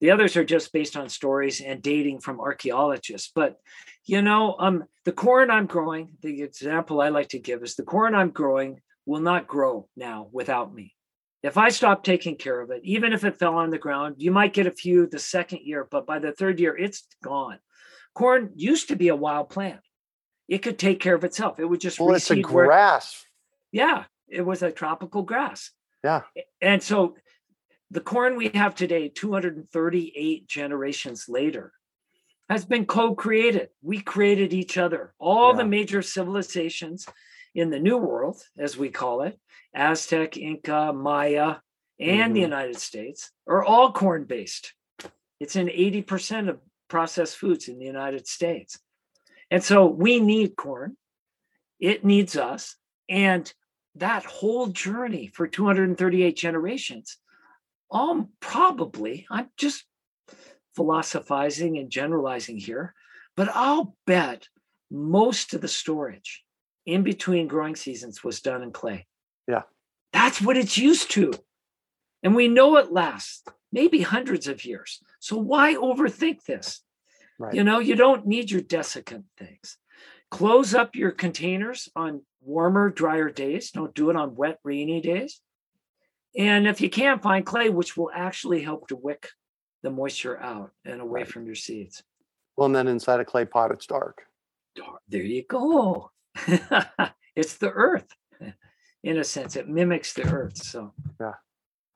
The 0.00 0.10
others 0.10 0.36
are 0.36 0.44
just 0.44 0.72
based 0.72 0.96
on 0.96 1.08
stories 1.08 1.60
and 1.60 1.80
dating 1.80 2.20
from 2.20 2.40
archaeologists. 2.40 3.30
But, 3.34 3.56
you 4.04 4.20
know, 4.20 4.56
um, 4.58 4.84
the 5.04 5.12
corn 5.12 5.50
I'm 5.50 5.66
growing, 5.66 6.10
the 6.20 6.42
example 6.42 7.00
I 7.00 7.08
like 7.08 7.28
to 7.28 7.38
give 7.38 7.62
is 7.62 7.74
the 7.74 7.84
corn 7.84 8.14
I'm 8.14 8.30
growing 8.30 8.80
will 9.06 9.20
not 9.20 9.46
grow 9.46 9.88
now 9.96 10.28
without 10.32 10.74
me. 10.74 10.94
If 11.42 11.58
I 11.58 11.68
stop 11.68 12.02
taking 12.02 12.36
care 12.36 12.60
of 12.60 12.70
it, 12.70 12.80
even 12.84 13.12
if 13.12 13.24
it 13.24 13.38
fell 13.38 13.56
on 13.56 13.70
the 13.70 13.78
ground, 13.78 14.16
you 14.18 14.30
might 14.30 14.54
get 14.54 14.66
a 14.66 14.70
few 14.70 15.06
the 15.06 15.18
second 15.18 15.60
year, 15.62 15.86
but 15.90 16.06
by 16.06 16.18
the 16.18 16.32
third 16.32 16.58
year, 16.58 16.76
it's 16.76 17.06
gone. 17.22 17.58
Corn 18.14 18.52
used 18.54 18.88
to 18.88 18.96
be 18.96 19.08
a 19.08 19.16
wild 19.16 19.48
plant. 19.50 19.80
It 20.48 20.58
could 20.58 20.78
take 20.78 21.00
care 21.00 21.14
of 21.14 21.24
itself. 21.24 21.58
It 21.58 21.64
would 21.64 21.80
just 21.80 21.98
Well, 21.98 22.14
it's 22.14 22.30
a 22.30 22.40
where- 22.42 22.66
grass. 22.66 23.26
yeah, 23.72 24.04
it 24.28 24.42
was 24.42 24.62
a 24.62 24.70
tropical 24.72 25.22
grass. 25.22 25.70
Yeah. 26.02 26.22
And 26.60 26.82
so 26.82 27.16
the 27.90 28.00
corn 28.00 28.36
we 28.36 28.48
have 28.50 28.74
today, 28.74 29.08
238 29.08 30.46
generations 30.46 31.28
later, 31.28 31.72
has 32.50 32.64
been 32.64 32.84
co 32.86 33.14
created. 33.14 33.70
We 33.82 34.00
created 34.00 34.52
each 34.52 34.76
other. 34.76 35.14
All 35.18 35.54
the 35.54 35.64
major 35.64 36.02
civilizations 36.02 37.06
in 37.54 37.70
the 37.70 37.80
New 37.80 37.96
World, 37.96 38.42
as 38.58 38.76
we 38.76 38.90
call 38.90 39.22
it 39.22 39.38
Aztec, 39.74 40.36
Inca, 40.36 40.92
Maya, 40.92 41.56
and 41.98 42.34
the 42.36 42.40
Mhm. 42.40 42.50
United 42.50 42.76
States 42.76 43.30
are 43.46 43.64
all 43.64 43.92
corn 43.92 44.24
based. 44.24 44.74
It's 45.40 45.56
in 45.56 45.68
80% 45.70 46.48
of 46.48 46.60
processed 46.88 47.36
foods 47.36 47.68
in 47.68 47.78
the 47.78 47.84
United 47.84 48.26
States. 48.26 48.78
And 49.50 49.62
so 49.62 49.86
we 49.86 50.20
need 50.20 50.56
corn, 50.56 50.96
it 51.80 52.04
needs 52.04 52.36
us. 52.36 52.76
And 53.08 53.52
that 53.96 54.24
whole 54.24 54.68
journey 54.68 55.30
for 55.34 55.46
238 55.46 56.36
generations, 56.36 57.18
all 57.90 58.30
probably, 58.40 59.26
I'm 59.30 59.50
just 59.56 59.84
philosophizing 60.74 61.78
and 61.78 61.90
generalizing 61.90 62.58
here, 62.58 62.94
but 63.36 63.48
I'll 63.54 63.96
bet 64.06 64.48
most 64.90 65.54
of 65.54 65.60
the 65.60 65.68
storage 65.68 66.42
in 66.86 67.02
between 67.02 67.48
growing 67.48 67.76
seasons 67.76 68.24
was 68.24 68.40
done 68.40 68.62
in 68.62 68.72
clay. 68.72 69.06
Yeah. 69.48 69.62
That's 70.12 70.40
what 70.40 70.56
it's 70.56 70.78
used 70.78 71.10
to. 71.12 71.32
And 72.24 72.34
we 72.34 72.48
know 72.48 72.76
it 72.78 72.90
lasts 72.90 73.42
maybe 73.70 74.00
hundreds 74.00 74.48
of 74.48 74.64
years. 74.64 75.00
So 75.20 75.36
why 75.36 75.74
overthink 75.74 76.42
this? 76.44 76.80
Right. 77.38 77.54
You 77.54 77.62
know, 77.64 77.78
you 77.78 77.94
don't 77.94 78.26
need 78.26 78.50
your 78.50 78.62
desiccant 78.62 79.24
things. 79.38 79.76
Close 80.30 80.74
up 80.74 80.96
your 80.96 81.10
containers 81.12 81.88
on 81.94 82.22
warmer, 82.40 82.90
drier 82.90 83.30
days. 83.30 83.70
Don't 83.70 83.94
do 83.94 84.10
it 84.10 84.16
on 84.16 84.34
wet, 84.34 84.58
rainy 84.64 85.00
days. 85.00 85.40
And 86.36 86.66
if 86.66 86.80
you 86.80 86.90
can't 86.90 87.22
find 87.22 87.44
clay, 87.46 87.68
which 87.70 87.96
will 87.96 88.10
actually 88.12 88.62
help 88.62 88.88
to 88.88 88.96
wick 88.96 89.28
the 89.82 89.90
moisture 89.90 90.40
out 90.40 90.72
and 90.84 91.00
away 91.00 91.20
Right. 91.20 91.28
from 91.28 91.46
your 91.46 91.54
seeds. 91.54 92.02
Well, 92.56 92.66
and 92.66 92.74
then 92.74 92.88
inside 92.88 93.20
a 93.20 93.24
clay 93.24 93.44
pot, 93.44 93.70
it's 93.70 93.86
dark. 93.86 94.22
Dar- 94.74 94.98
There 95.08 95.22
you 95.22 95.44
go. 95.48 96.10
it's 97.36 97.56
the 97.58 97.70
earth. 97.70 98.08
In 99.04 99.18
a 99.18 99.24
sense, 99.24 99.56
it 99.56 99.68
mimics 99.68 100.14
the 100.14 100.22
earth. 100.24 100.56
So 100.56 100.94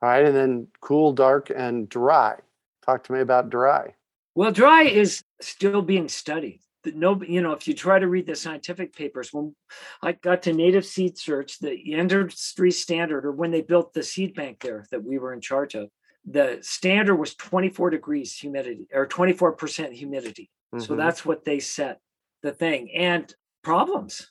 All 0.00 0.08
right. 0.08 0.24
And 0.24 0.36
then 0.36 0.68
cool, 0.80 1.12
dark, 1.12 1.50
and 1.54 1.88
dry. 1.88 2.36
Talk 2.84 3.04
to 3.04 3.12
me 3.12 3.20
about 3.20 3.50
dry. 3.50 3.94
Well, 4.34 4.52
dry 4.52 4.84
is 4.84 5.24
still 5.40 5.82
being 5.82 6.08
studied. 6.08 6.60
No, 6.84 7.20
you 7.22 7.42
know, 7.42 7.52
if 7.52 7.66
you 7.66 7.74
try 7.74 7.98
to 7.98 8.06
read 8.06 8.26
the 8.26 8.36
scientific 8.36 8.94
papers, 8.94 9.32
when 9.32 9.54
I 10.00 10.12
got 10.12 10.42
to 10.44 10.52
Native 10.52 10.86
Seed 10.86 11.18
Search, 11.18 11.58
the 11.58 11.74
industry 11.74 12.70
standard, 12.70 13.26
or 13.26 13.32
when 13.32 13.50
they 13.50 13.62
built 13.62 13.92
the 13.92 14.02
seed 14.02 14.34
bank 14.34 14.60
there 14.60 14.86
that 14.90 15.04
we 15.04 15.18
were 15.18 15.32
in 15.32 15.40
charge 15.40 15.74
of, 15.74 15.90
the 16.24 16.58
standard 16.62 17.16
was 17.16 17.34
24 17.34 17.90
degrees 17.90 18.34
humidity 18.36 18.86
or 18.92 19.06
24% 19.06 19.92
humidity. 19.92 20.50
So 20.78 20.94
Mhm. 20.94 20.96
that's 20.98 21.24
what 21.26 21.44
they 21.44 21.58
set 21.58 22.00
the 22.42 22.52
thing. 22.52 22.94
And 22.94 23.34
problems 23.62 24.30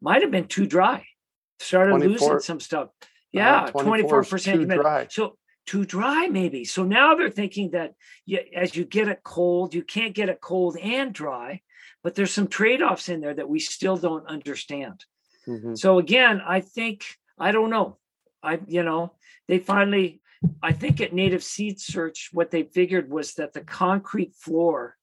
might 0.00 0.22
have 0.22 0.30
been 0.30 0.48
too 0.48 0.66
dry. 0.66 1.06
Started 1.60 1.92
24 1.92 2.10
losing 2.12 2.40
some 2.40 2.60
stuff. 2.60 2.90
Yeah, 3.34 3.66
24 3.70 4.20
is 4.20 4.28
24% 4.28 4.44
too 4.44 4.50
humidity. 4.50 4.80
dry. 4.80 5.06
So 5.10 5.36
too 5.66 5.84
dry, 5.84 6.28
maybe. 6.28 6.64
So 6.64 6.84
now 6.84 7.14
they're 7.14 7.30
thinking 7.30 7.70
that 7.70 7.94
you, 8.26 8.38
as 8.54 8.76
you 8.76 8.84
get 8.84 9.08
it 9.08 9.20
cold, 9.24 9.74
you 9.74 9.82
can't 9.82 10.14
get 10.14 10.28
it 10.28 10.40
cold 10.40 10.76
and 10.76 11.12
dry, 11.12 11.62
but 12.02 12.14
there's 12.14 12.32
some 12.32 12.48
trade-offs 12.48 13.08
in 13.08 13.20
there 13.20 13.34
that 13.34 13.48
we 13.48 13.58
still 13.60 13.96
don't 13.96 14.26
understand. 14.26 15.04
Mhm. 15.46 15.76
So 15.76 15.98
again, 15.98 16.40
I 16.46 16.60
think 16.60 17.04
I 17.38 17.52
don't 17.52 17.70
know. 17.70 17.98
I 18.42 18.60
you 18.66 18.82
know 18.82 19.14
they 19.48 19.58
finally 19.58 20.20
I 20.62 20.72
think 20.72 21.00
at 21.00 21.12
Native 21.12 21.42
Seed 21.42 21.80
Search 21.80 22.30
what 22.32 22.50
they 22.50 22.62
figured 22.64 23.10
was 23.10 23.34
that 23.34 23.52
the 23.52 23.62
concrete 23.62 24.34
floor 24.34 24.96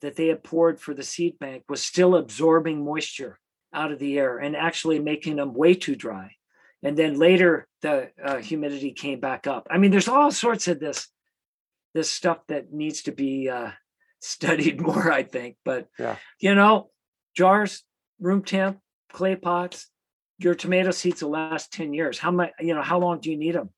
that 0.00 0.16
they 0.16 0.28
had 0.28 0.42
poured 0.42 0.80
for 0.80 0.94
the 0.94 1.02
seed 1.02 1.38
bank 1.38 1.64
was 1.68 1.82
still 1.82 2.16
absorbing 2.16 2.84
moisture 2.84 3.38
out 3.72 3.92
of 3.92 3.98
the 3.98 4.18
air 4.18 4.38
and 4.38 4.56
actually 4.56 4.98
making 4.98 5.36
them 5.36 5.54
way 5.54 5.74
too 5.74 5.94
dry. 5.94 6.32
And 6.82 6.96
then 6.96 7.18
later 7.18 7.68
the 7.82 8.10
uh, 8.22 8.38
humidity 8.38 8.92
came 8.92 9.20
back 9.20 9.46
up. 9.46 9.66
I 9.70 9.78
mean, 9.78 9.90
there's 9.90 10.08
all 10.08 10.30
sorts 10.30 10.68
of 10.68 10.80
this 10.80 11.08
this 11.92 12.10
stuff 12.10 12.38
that 12.46 12.72
needs 12.72 13.02
to 13.02 13.12
be 13.12 13.48
uh, 13.48 13.70
studied 14.20 14.80
more, 14.80 15.10
I 15.10 15.22
think. 15.22 15.56
But 15.64 15.88
Yeah. 15.98 16.16
you 16.38 16.54
know, 16.54 16.90
jars, 17.36 17.82
room 18.20 18.42
temp, 18.42 18.78
clay 19.12 19.36
pots, 19.36 19.88
your 20.38 20.54
tomato 20.54 20.90
seeds 20.90 21.22
will 21.22 21.30
last 21.30 21.72
10 21.72 21.92
years. 21.92 22.18
How 22.18 22.30
much, 22.30 22.50
you 22.60 22.74
know, 22.74 22.82
how 22.82 22.98
long 22.98 23.20
do 23.20 23.30
you 23.30 23.36
need 23.36 23.54
them? 23.54 23.70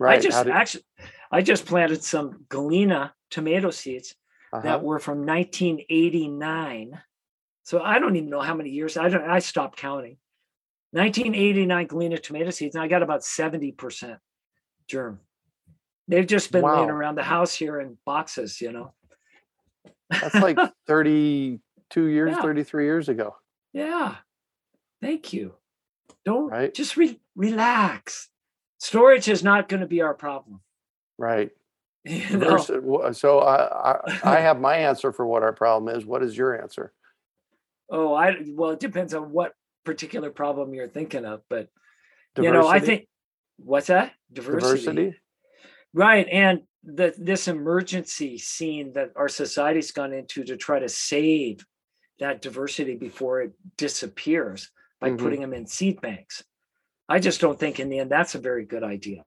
Right. 0.00 0.18
I 0.18 0.22
just 0.22 0.44
do- 0.44 0.50
actually 0.50 0.84
I 1.30 1.42
just 1.42 1.66
planted 1.66 2.02
some 2.02 2.44
Galina 2.48 3.12
tomato 3.30 3.70
seeds 3.70 4.14
uh-huh. 4.52 4.62
that 4.62 4.82
were 4.82 4.98
from 4.98 5.26
1989. 5.26 7.00
So 7.64 7.82
I 7.82 7.98
don't 7.98 8.16
even 8.16 8.30
know 8.30 8.40
how 8.40 8.54
many 8.54 8.70
years. 8.70 8.96
I 8.96 9.08
don't 9.08 9.28
I 9.28 9.40
stopped 9.40 9.78
counting. 9.78 10.16
1989 10.92 11.88
Galina 11.88 12.22
tomato 12.22 12.50
seeds, 12.50 12.74
and 12.74 12.82
I 12.82 12.88
got 12.88 13.02
about 13.02 13.20
70% 13.20 14.18
germ. 14.88 15.20
They've 16.06 16.26
just 16.26 16.50
been 16.50 16.64
laying 16.64 16.88
around 16.88 17.16
the 17.16 17.22
house 17.22 17.54
here 17.54 17.78
in 17.80 17.98
boxes, 18.06 18.60
you 18.60 18.72
know. 18.72 18.94
That's 20.08 20.34
like 20.34 20.56
32 20.86 22.06
years, 22.06 22.30
Yeah. 22.34 22.42
33 22.42 22.84
years 22.84 23.08
ago. 23.10 23.36
Yeah. 23.74 24.16
Thank 25.02 25.34
you. 25.34 25.54
Don't 26.24 26.48
Right. 26.50 26.72
just 26.72 26.96
re- 26.96 27.20
relax. 27.36 28.30
Storage 28.78 29.28
is 29.28 29.44
not 29.44 29.68
going 29.68 29.80
to 29.80 29.86
be 29.86 30.00
our 30.00 30.14
problem. 30.14 30.60
Right. 31.18 31.50
You 32.04 32.38
know? 32.38 33.12
So 33.12 33.40
I, 33.40 33.92
I, 33.92 34.20
I 34.24 34.40
have 34.40 34.60
my 34.60 34.76
answer 34.76 35.12
for 35.12 35.26
what 35.26 35.42
our 35.42 35.52
problem 35.52 35.94
is. 35.94 36.06
What 36.06 36.22
is 36.22 36.38
your 36.38 36.58
answer? 36.58 36.94
Oh, 37.90 38.14
I 38.14 38.38
well, 38.48 38.70
it 38.70 38.80
depends 38.80 39.12
on 39.12 39.30
what 39.30 39.52
particular 39.88 40.30
problem 40.30 40.74
you're 40.74 40.86
thinking 40.86 41.24
of, 41.24 41.40
but 41.48 41.68
you 42.36 42.52
know, 42.52 42.68
I 42.68 42.78
think 42.78 43.08
what's 43.56 43.86
that? 43.86 44.12
Diversity. 44.30 44.84
diversity. 44.84 45.18
Right. 45.94 46.28
And 46.30 46.60
the 46.84 47.14
this 47.16 47.48
emergency 47.48 48.36
scene 48.36 48.92
that 48.92 49.12
our 49.16 49.28
society's 49.28 49.90
gone 49.90 50.12
into 50.12 50.44
to 50.44 50.56
try 50.58 50.78
to 50.78 50.90
save 50.90 51.64
that 52.20 52.42
diversity 52.42 52.96
before 52.96 53.40
it 53.40 53.52
disappears 53.76 54.70
by 55.00 55.10
Mhm. 55.10 55.18
putting 55.18 55.40
them 55.40 55.54
in 55.54 55.66
seed 55.66 56.00
banks. 56.02 56.44
I 57.08 57.18
just 57.18 57.40
don't 57.40 57.58
think 57.58 57.80
in 57.80 57.88
the 57.88 58.00
end 58.00 58.10
that's 58.10 58.34
a 58.34 58.46
very 58.50 58.66
good 58.66 58.84
idea. 58.84 59.24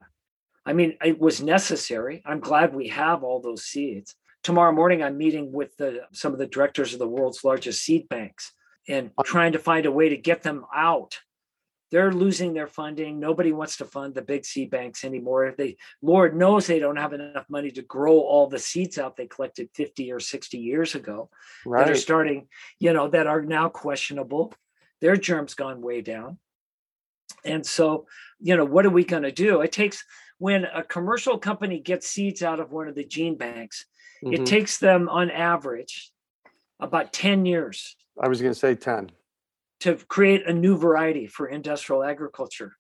I 0.64 0.74
mean, 0.74 0.96
it 1.04 1.18
was 1.18 1.42
necessary. 1.42 2.22
I'm 2.24 2.40
glad 2.40 2.76
we 2.76 2.90
have 2.90 3.24
all 3.24 3.40
those 3.42 3.64
seeds. 3.66 4.16
Tomorrow 4.44 4.74
morning, 4.74 5.02
I'm 5.02 5.18
meeting 5.18 5.52
with 5.52 5.76
the, 5.78 5.92
some 6.14 6.34
of 6.34 6.40
the 6.40 6.52
directors 6.56 6.94
of 6.94 7.00
the 7.00 7.08
world's 7.16 7.44
largest 7.44 7.82
seed 7.84 8.08
banks 8.10 8.54
and 8.88 9.12
trying 9.24 9.54
to 9.54 9.60
find 9.60 9.86
a 9.86 9.92
way 9.92 10.10
to 10.10 10.18
get 10.18 10.44
them 10.44 10.66
out. 10.74 11.20
They're 11.92 12.14
losing 12.14 12.54
their 12.54 12.68
funding. 12.68 13.20
Nobody 13.20 13.52
wants 13.52 13.78
to 13.78 13.86
fund 13.86 14.16
the 14.16 14.22
big 14.22 14.46
seed 14.46 14.70
banks 14.72 15.04
anymore. 15.04 15.54
They, 15.58 15.76
Lord 16.02 16.36
knows, 16.36 16.66
they 16.66 16.80
don't 16.80 16.96
have 16.96 17.12
enough 17.12 17.46
money 17.50 17.70
to 17.72 17.82
grow 17.82 18.18
all 18.18 18.48
the 18.48 18.60
seeds 18.60 18.98
out 18.98 19.18
they 19.18 19.28
collected 19.28 19.70
50 19.76 20.12
or 20.14 20.22
60 20.22 20.58
years 20.58 20.96
ago 20.96 21.30
that 21.66 21.90
are 21.90 21.96
starting, 21.96 22.48
you 22.80 22.94
know, 22.94 23.10
that 23.10 23.28
are 23.28 23.42
now 23.42 23.68
questionable. 23.68 24.54
Their 25.02 25.18
germs 25.18 25.54
gone 25.54 25.82
way 25.82 26.02
down. 26.02 26.38
And 27.44 27.66
so, 27.66 28.08
you 28.40 28.56
know, 28.56 28.66
what 28.66 28.86
are 28.86 28.90
we 28.92 29.04
going 29.04 29.24
to 29.24 29.32
do? 29.32 29.62
It 29.62 29.74
takes 29.74 30.06
when 30.38 30.66
a 30.66 30.84
commercial 30.84 31.38
company 31.38 31.80
gets 31.80 32.08
seeds 32.08 32.42
out 32.42 32.60
of 32.60 32.72
one 32.72 32.88
of 32.88 32.96
the 32.96 33.06
gene 33.06 33.36
banks, 33.36 33.86
it 34.24 34.42
Mhm. 34.42 34.46
takes 34.46 34.78
them 34.78 35.10
on 35.10 35.30
average 35.30 36.12
about 36.80 37.12
10 37.12 37.46
years 37.46 37.96
I 38.22 38.28
was 38.28 38.42
going 38.42 38.54
to 38.54 38.60
say 38.60 38.76
10. 38.76 39.12
to 39.82 39.96
create 39.96 40.46
a 40.48 40.54
new 40.54 40.78
variety 40.78 41.28
for 41.28 41.48
industrial 41.48 42.04
agriculture. 42.04 42.76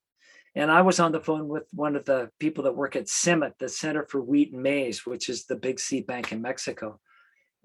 And 0.53 0.69
I 0.69 0.81
was 0.81 0.99
on 0.99 1.11
the 1.11 1.19
phone 1.19 1.47
with 1.47 1.63
one 1.73 1.95
of 1.95 2.05
the 2.05 2.29
people 2.39 2.65
that 2.65 2.75
work 2.75 2.95
at 2.95 3.07
CIMMYT, 3.07 3.53
the 3.57 3.69
Center 3.69 4.05
for 4.05 4.21
Wheat 4.21 4.53
and 4.53 4.61
Maize, 4.61 5.05
which 5.05 5.29
is 5.29 5.45
the 5.45 5.55
big 5.55 5.79
seed 5.79 6.05
bank 6.05 6.31
in 6.31 6.41
Mexico. 6.41 6.99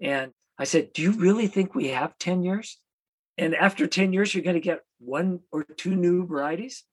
And 0.01 0.31
I 0.57 0.63
said, 0.63 0.93
Do 0.93 1.03
you 1.03 1.11
really 1.11 1.47
think 1.47 1.75
we 1.75 1.89
have 1.89 2.17
10 2.17 2.43
years? 2.43 2.79
And 3.37 3.53
after 3.53 3.85
10 3.85 4.13
years, 4.13 4.33
you're 4.33 4.43
going 4.43 4.55
to 4.55 4.59
get 4.59 4.81
one 4.99 5.41
or 5.51 5.63
two 5.63 5.95
new 5.95 6.25
varieties 6.25 6.83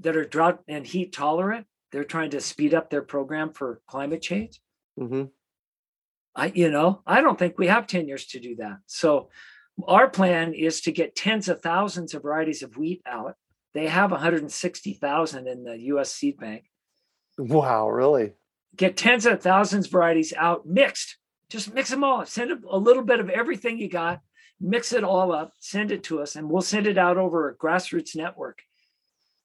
that 0.00 0.16
are 0.16 0.24
drought 0.24 0.60
and 0.68 0.86
heat 0.86 1.12
tolerant. 1.12 1.66
They're 1.90 2.04
trying 2.04 2.30
to 2.30 2.40
speed 2.40 2.74
up 2.74 2.90
their 2.90 3.02
program 3.02 3.52
for 3.52 3.80
climate 3.88 4.22
change. 4.22 4.60
hmm 4.96 5.24
I, 6.36 6.52
you 6.54 6.70
know, 6.70 7.02
I 7.04 7.20
don't 7.20 7.36
think 7.36 7.58
we 7.58 7.66
have 7.66 7.88
10 7.88 8.06
years 8.06 8.26
to 8.26 8.38
do 8.38 8.54
that. 8.56 8.76
So 8.86 9.30
our 9.86 10.08
plan 10.08 10.54
is 10.54 10.80
to 10.82 10.92
get 10.92 11.14
tens 11.16 11.48
of 11.48 11.60
thousands 11.62 12.14
of 12.14 12.22
varieties 12.22 12.62
of 12.62 12.76
wheat 12.76 13.02
out. 13.06 13.34
They 13.74 13.86
have 13.86 14.10
160,000 14.10 15.46
in 15.46 15.64
the 15.64 15.78
US 15.92 16.12
seed 16.12 16.38
bank. 16.38 16.64
Wow, 17.36 17.88
really? 17.88 18.32
Get 18.76 18.96
tens 18.96 19.26
of 19.26 19.40
thousands 19.40 19.86
of 19.86 19.92
varieties 19.92 20.32
out 20.36 20.66
mixed. 20.66 21.16
Just 21.50 21.72
mix 21.72 21.90
them 21.90 22.04
all. 22.04 22.26
Send 22.26 22.64
a, 22.68 22.76
little 22.76 23.02
bit 23.04 23.20
of 23.20 23.30
everything 23.30 23.78
you 23.78 23.88
got, 23.88 24.20
mix 24.60 24.92
it 24.92 25.04
all 25.04 25.32
up, 25.32 25.52
send 25.60 25.92
it 25.92 26.02
to 26.04 26.20
us, 26.20 26.36
and 26.36 26.50
we'll 26.50 26.62
send 26.62 26.86
it 26.86 26.98
out 26.98 27.16
over 27.16 27.48
a 27.48 27.56
grassroots 27.56 28.16
network 28.16 28.60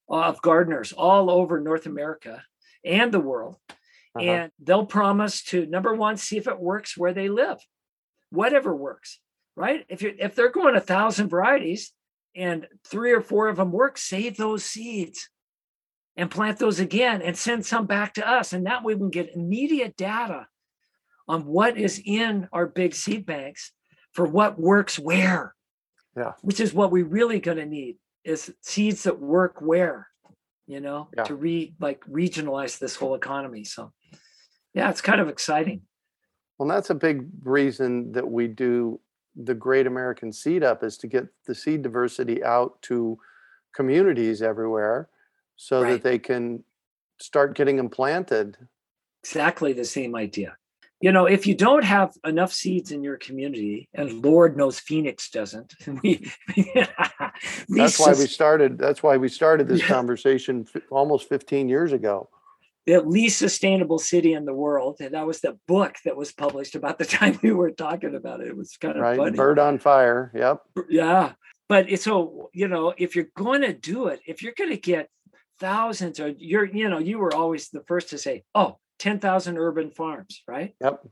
of 0.09 0.41
gardeners 0.41 0.91
all 0.91 1.29
over 1.29 1.59
North 1.61 1.85
America 1.85 2.43
and 2.83 3.11
the 3.11 3.19
world 3.19 3.57
Uh-huh. 4.15 4.19
and 4.25 4.51
they'll 4.59 4.85
promise 4.85 5.41
to 5.43 5.65
number 5.65 5.93
one 5.95 6.17
see 6.17 6.37
if 6.37 6.47
it 6.47 6.59
works 6.59 6.97
where 6.97 7.13
they 7.13 7.29
live 7.29 7.57
whatever 8.29 8.75
works 8.75 9.19
right 9.55 9.85
if 9.89 10.01
you're 10.01 10.13
if 10.17 10.35
they're 10.35 10.51
going 10.51 10.75
a 10.75 10.81
thousand 10.81 11.29
varieties 11.29 11.91
and 12.35 12.67
three 12.85 13.11
or 13.11 13.21
four 13.21 13.47
of 13.47 13.57
them 13.57 13.71
work 13.71 13.97
save 13.97 14.37
those 14.37 14.65
seeds 14.65 15.29
and 16.15 16.29
plant 16.29 16.59
those 16.59 16.79
again 16.79 17.21
and 17.21 17.37
send 17.37 17.65
some 17.65 17.85
back 17.85 18.13
to 18.15 18.27
us. 18.27 18.53
And 18.53 18.65
that 18.65 18.83
way 18.83 18.93
we 18.93 18.99
can 19.01 19.09
get 19.09 19.35
immediate 19.35 19.95
data 19.97 20.47
on 21.27 21.45
what 21.45 21.77
is 21.77 22.01
in 22.03 22.47
our 22.51 22.67
big 22.67 22.93
seed 22.93 23.25
banks 23.25 23.71
for 24.11 24.25
what 24.25 24.59
works 24.59 24.99
where. 24.99 25.55
Yeah. 26.15 26.33
Which 26.41 26.59
is 26.59 26.73
what 26.73 26.91
we 26.91 27.01
really 27.01 27.39
going 27.39 27.57
to 27.57 27.65
need 27.65 27.97
is 28.23 28.53
seeds 28.61 29.03
that 29.03 29.19
work 29.19 29.59
where, 29.61 30.07
you 30.67 30.79
know, 30.79 31.09
Yeah. 31.17 31.23
to 31.23 31.35
re 31.35 31.73
like 31.79 32.05
regionalize 32.05 32.77
this 32.77 32.95
whole 32.95 33.15
economy. 33.15 33.63
So 33.63 33.91
yeah, 34.73 34.89
it's 34.89 35.01
kind 35.01 35.21
of 35.21 35.29
exciting. 35.29 35.81
Well, 36.59 36.69
that's 36.69 36.91
a 36.91 36.95
big 36.95 37.27
reason 37.43 38.11
that 38.11 38.29
we 38.29 38.47
do 38.47 38.99
the 39.35 39.53
Great 39.53 39.87
American 39.87 40.31
Seed 40.31 40.63
Up 40.63 40.83
is 40.83 40.97
to 40.99 41.07
get 41.07 41.27
the 41.47 41.55
seed 41.55 41.81
diversity 41.81 42.43
out 42.43 42.81
to 42.83 43.17
communities 43.75 44.41
everywhere 44.41 45.09
so 45.55 45.81
Right. 45.81 45.91
that 45.93 46.03
they 46.03 46.19
can 46.19 46.63
start 47.19 47.55
getting 47.55 47.77
them 47.77 47.89
planted. 47.89 48.57
Exactly 49.23 49.73
the 49.73 49.85
same 49.85 50.15
idea. 50.15 50.57
You 51.01 51.11
know, 51.11 51.25
if 51.25 51.45
you 51.45 51.53
don't 51.55 51.83
have 51.83 52.13
enough 52.25 52.53
seeds 52.53 52.91
in 52.91 53.03
your 53.03 53.17
community, 53.17 53.89
and 53.93 54.23
Lord 54.23 54.55
knows 54.55 54.79
Phoenix 54.79 55.29
doesn't, 55.29 55.73
we, 56.03 56.31
That's 57.69 57.99
why 57.99 58.11
we 58.11 58.25
started. 58.27 58.77
That's 58.77 59.03
why 59.03 59.17
we 59.17 59.27
started 59.29 59.67
this 59.67 59.81
Yeah. 59.81 59.87
conversation 59.95 60.65
f- 60.73 60.81
almost 60.91 61.27
15 61.27 61.67
years 61.67 61.91
ago. 61.93 62.29
The 62.85 63.01
least 63.01 63.39
sustainable 63.39 63.99
city 63.99 64.33
in 64.33 64.45
the 64.45 64.53
world. 64.53 64.97
And 64.99 65.13
that 65.13 65.25
was 65.25 65.39
the 65.39 65.57
book 65.67 65.95
that 66.05 66.17
was 66.17 66.31
published 66.33 66.75
about 66.75 66.97
the 66.97 67.05
time 67.19 67.39
we 67.41 67.51
were 67.51 67.71
talking 67.71 68.15
about 68.15 68.41
it. 68.41 68.47
It 68.47 68.57
was 68.57 68.75
kind 68.77 68.95
of 68.97 69.01
Right? 69.01 69.17
funny. 69.17 69.37
Bird 69.37 69.59
on 69.59 69.79
fire. 69.79 70.31
Yep. 70.35 70.61
Yeah. 70.89 71.33
But 71.69 71.89
it's 71.89 72.03
so, 72.03 72.49
you 72.53 72.67
know, 72.67 72.93
if 72.97 73.15
you're 73.15 73.29
going 73.37 73.61
to 73.61 73.73
do 73.73 74.07
it, 74.07 74.19
if 74.27 74.43
you're 74.43 74.53
going 74.57 74.69
to 74.71 74.77
get 74.77 75.07
thousands 75.59 76.19
or 76.19 76.29
you're, 76.37 76.65
you 76.65 76.89
know, 76.89 76.99
you 76.99 77.19
were 77.19 77.33
always 77.33 77.69
the 77.69 77.83
first 77.87 78.09
to 78.09 78.17
say, 78.17 78.43
oh, 78.53 78.77
10,000 78.99 79.57
urban 79.57 79.89
farms, 79.91 80.43
right? 80.47 80.75
Yep. 80.81 81.07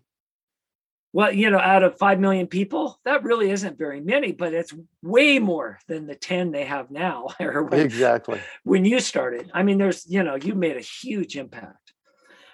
Well, 1.13 1.33
you 1.33 1.49
know, 1.49 1.59
out 1.59 1.83
of 1.83 1.97
5 1.97 2.19
million 2.19 2.47
people, 2.47 2.99
that 3.03 3.23
really 3.23 3.51
isn't 3.51 3.77
very 3.77 3.99
many, 3.99 4.31
but 4.31 4.53
it's 4.53 4.73
way 5.01 5.39
more 5.39 5.77
than 5.87 6.07
the 6.07 6.15
10 6.15 6.51
they 6.51 6.63
have 6.63 6.89
now 6.89 7.27
when, 7.37 7.73
Exactly. 7.81 8.39
when 8.63 8.85
you 8.85 8.99
started. 8.99 9.51
I 9.53 9.63
mean, 9.63 9.77
there's, 9.77 10.05
you 10.07 10.23
know, 10.23 10.35
you 10.35 10.55
made 10.55 10.77
a 10.77 10.81
huge 10.81 11.35
impact. 11.35 11.93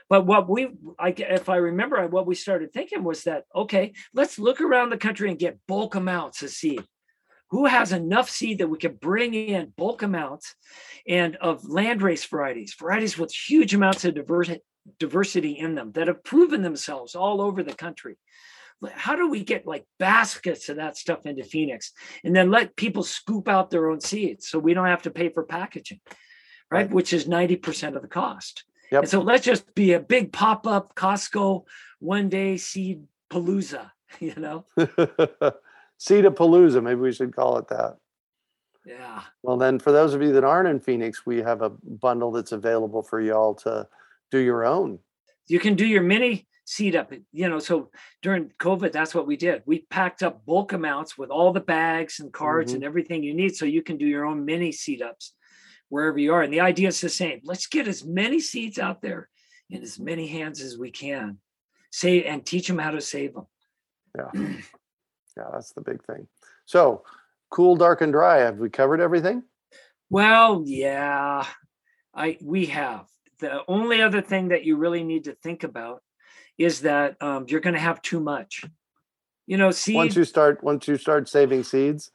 But 0.10 0.26
what 0.26 0.50
we, 0.50 0.70
I, 0.98 1.10
if 1.17 1.50
I 1.50 1.58
remember, 1.58 2.08
what 2.08 2.26
we 2.26 2.34
started 2.34 2.72
thinking 2.74 3.04
was 3.04 3.24
that, 3.24 3.43
okay, 3.54 3.93
let's 4.13 4.39
look 4.39 4.62
around 4.62 4.89
the 4.89 4.98
country 4.98 5.30
and 5.30 5.38
get 5.38 5.60
bulk 5.67 5.96
amounts 5.96 6.41
of 6.41 6.50
seed. 6.50 6.84
Who 7.52 7.65
has 7.65 7.91
enough 7.91 8.30
seed 8.30 8.58
that 8.58 8.70
we 8.70 8.78
can 8.78 8.96
bring 8.96 9.34
in 9.34 9.74
bulk 9.78 10.02
amounts 10.02 10.56
and 11.08 11.36
of 11.38 11.62
landrace 11.63 12.28
varieties, 12.28 12.76
varieties 12.78 13.17
with 13.17 13.34
huge 13.34 13.74
amounts 13.74 14.04
of 14.04 14.15
diversity, 14.15 14.62
diversity 15.00 15.52
in 15.52 15.76
them 15.76 15.91
that 15.93 16.08
have 16.08 16.23
proven 16.23 16.62
themselves 16.62 17.15
all 17.15 17.41
over 17.41 17.63
the 17.63 17.73
country. 17.73 18.17
How 18.91 19.15
do 19.15 19.30
we 19.30 19.43
get 19.43 19.65
like 19.65 19.86
baskets 19.97 20.69
of 20.69 20.76
that 20.78 20.97
stuff 20.97 21.26
into 21.26 21.43
Phoenix 21.43 21.93
and 22.23 22.36
then 22.36 22.52
let 22.52 22.76
people 22.76 23.04
scoop 23.04 23.47
out 23.47 23.71
their 23.71 23.89
own 23.89 24.00
seeds 24.00 24.47
so 24.47 24.60
we 24.60 24.73
don't 24.73 24.86
have 24.86 25.02
to 25.04 25.12
pay 25.12 25.30
for 25.30 25.43
packaging, 25.43 26.00
right? 26.69 26.86
Right. 26.86 26.91
Which 26.91 27.12
is 27.12 27.26
90% 27.26 27.95
of 27.95 28.04
the 28.04 28.08
cost. 28.08 28.65
Yep. 28.91 29.04
And 29.04 29.10
so 29.10 29.21
let's 29.21 29.43
just 29.43 29.73
be 29.73 29.93
a 29.93 30.00
big 30.00 30.32
pop 30.32 30.67
up 30.67 30.95
Costco 30.95 31.63
one 32.00 32.30
day 32.30 32.58
seed 32.58 33.04
palooza, 33.32 33.91
you 34.19 34.36
know? 34.36 34.65
seed 35.97 36.26
palooza 36.26 36.84
maybe 36.84 37.02
we 37.02 37.12
should 37.12 37.36
call 37.36 37.58
it 37.58 37.67
that. 37.69 37.97
Yeah. 38.86 39.21
Well, 39.43 39.58
then, 39.58 39.80
for 39.80 39.91
those 39.91 40.13
of 40.13 40.21
you 40.21 40.32
that 40.32 40.45
aren't 40.45 40.69
in 40.69 40.80
Phoenix, 40.80 41.26
we 41.26 41.39
have 41.39 41.62
a 41.62 41.71
bundle 41.71 42.32
that's 42.32 42.54
available 42.54 43.04
for 43.04 43.19
y'all 43.19 43.54
to 43.56 43.86
do 44.32 44.40
your 44.40 44.66
own. 44.66 45.00
You 45.48 45.60
can 45.60 45.76
do 45.76 45.86
your 45.86 46.04
mini 46.04 46.48
seed 46.66 46.96
up, 46.96 47.13
you 47.32 47.48
know. 47.50 47.60
So 47.60 47.92
during 48.22 48.52
COVID, 48.60 48.92
that's 48.92 49.16
what 49.16 49.26
we 49.28 49.38
did. 49.38 49.63
We 49.66 49.86
packed 49.90 50.22
up 50.24 50.46
bulk 50.46 50.74
amounts 50.74 51.18
with 51.18 51.30
all 51.30 51.54
the 51.54 51.62
bags 51.62 52.20
and 52.20 52.34
cards 52.34 52.72
Mhm. 52.72 52.76
and 52.76 52.84
everything 52.84 53.24
you 53.24 53.34
need 53.34 53.56
so 53.56 53.66
you 53.66 53.82
can 53.82 53.98
do 53.98 54.06
your 54.06 54.26
own 54.26 54.44
mini 54.44 54.72
seed 54.74 55.02
ups 55.02 55.34
wherever 55.90 56.20
you 56.20 56.34
are. 56.34 56.42
And 56.42 56.52
the 56.54 56.60
idea 56.60 56.90
is 56.90 57.00
the 57.00 57.10
same. 57.10 57.40
Let's 57.44 57.68
get 57.68 57.88
as 57.88 58.04
many 58.06 58.42
seeds 58.42 58.78
out 58.78 59.02
there 59.02 59.30
in 59.70 59.82
as 59.82 59.98
many 60.00 60.28
hands 60.28 60.60
as 60.62 60.78
we 60.78 60.92
can. 60.92 61.40
Say 61.92 62.26
and 62.26 62.46
teach 62.46 62.68
them 62.68 62.80
how 62.80 62.92
to 62.92 63.02
save 63.02 63.34
them. 63.34 63.48
Yeah. 64.18 64.32
Yeah, 65.38 65.50
that's 65.54 65.72
the 65.74 65.82
big 65.82 66.04
thing. 66.04 66.28
So, 66.66 67.04
cool, 67.52 67.76
dark, 67.76 68.02
and 68.02 68.12
dry. 68.12 68.38
Have 68.40 68.58
we 68.58 68.72
covered 68.72 69.00
everything? 69.00 69.44
Well, 70.10 70.63
yeah, 70.66 71.46
I 72.12 72.40
we 72.42 72.66
have. 72.66 73.06
The 73.39 73.62
only 73.67 74.02
other 74.02 74.21
thing 74.21 74.50
that 74.50 74.63
you 74.63 74.78
really 74.78 75.04
need 75.04 75.26
to 75.26 75.34
think 75.34 75.63
about 75.63 76.02
is 76.58 76.82
that 76.82 77.21
um, 77.21 77.45
you're 77.47 77.62
going 77.62 77.76
to 77.76 77.80
have 77.80 78.02
too 78.02 78.19
much. 78.19 78.65
You 79.45 79.58
know, 79.58 79.71
seed 79.71 79.95
Once 79.95 80.15
you 80.15 80.26
start, 80.26 80.63
once 80.63 80.88
you 80.88 80.97
start 80.97 81.30
saving 81.30 81.63
seeds, 81.63 82.12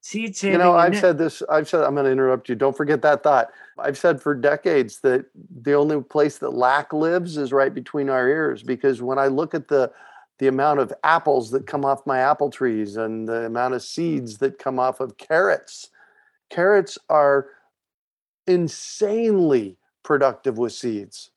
seed 0.00 0.36
saving. 0.36 0.52
you 0.52 0.58
know, 0.58 0.74
I've 0.74 0.96
said 0.96 1.18
this. 1.18 1.42
I've 1.50 1.68
said 1.68 1.82
I'm 1.82 1.94
going 1.94 2.06
to 2.06 2.12
interrupt 2.12 2.48
you. 2.48 2.54
Don't 2.54 2.76
forget 2.76 3.02
that 3.02 3.22
thought. 3.22 3.48
I've 3.78 3.98
said 3.98 4.22
for 4.22 4.34
decades 4.34 5.00
that 5.00 5.26
the 5.62 5.74
only 5.74 6.02
place 6.02 6.38
that 6.38 6.54
lack 6.54 6.92
lives 6.92 7.36
is 7.36 7.52
right 7.52 7.74
between 7.74 8.08
our 8.08 8.26
ears. 8.26 8.62
Because 8.62 9.02
when 9.02 9.18
I 9.18 9.26
look 9.26 9.54
at 9.54 9.68
the 9.68 9.92
the 10.38 10.46
amount 10.46 10.80
of 10.80 10.90
apples 11.04 11.50
that 11.50 11.66
come 11.66 11.84
off 11.84 12.06
my 12.06 12.18
apple 12.18 12.48
trees 12.48 12.96
and 12.96 13.28
the 13.28 13.44
amount 13.44 13.74
of 13.74 13.82
seeds 13.82 14.38
that 14.38 14.58
come 14.58 14.78
off 14.78 14.98
of 15.00 15.18
carrots, 15.18 15.90
carrots 16.48 16.96
are 17.10 17.48
insanely 18.46 19.76
productive 20.02 20.58
with 20.58 20.72
seeds. 20.72 21.30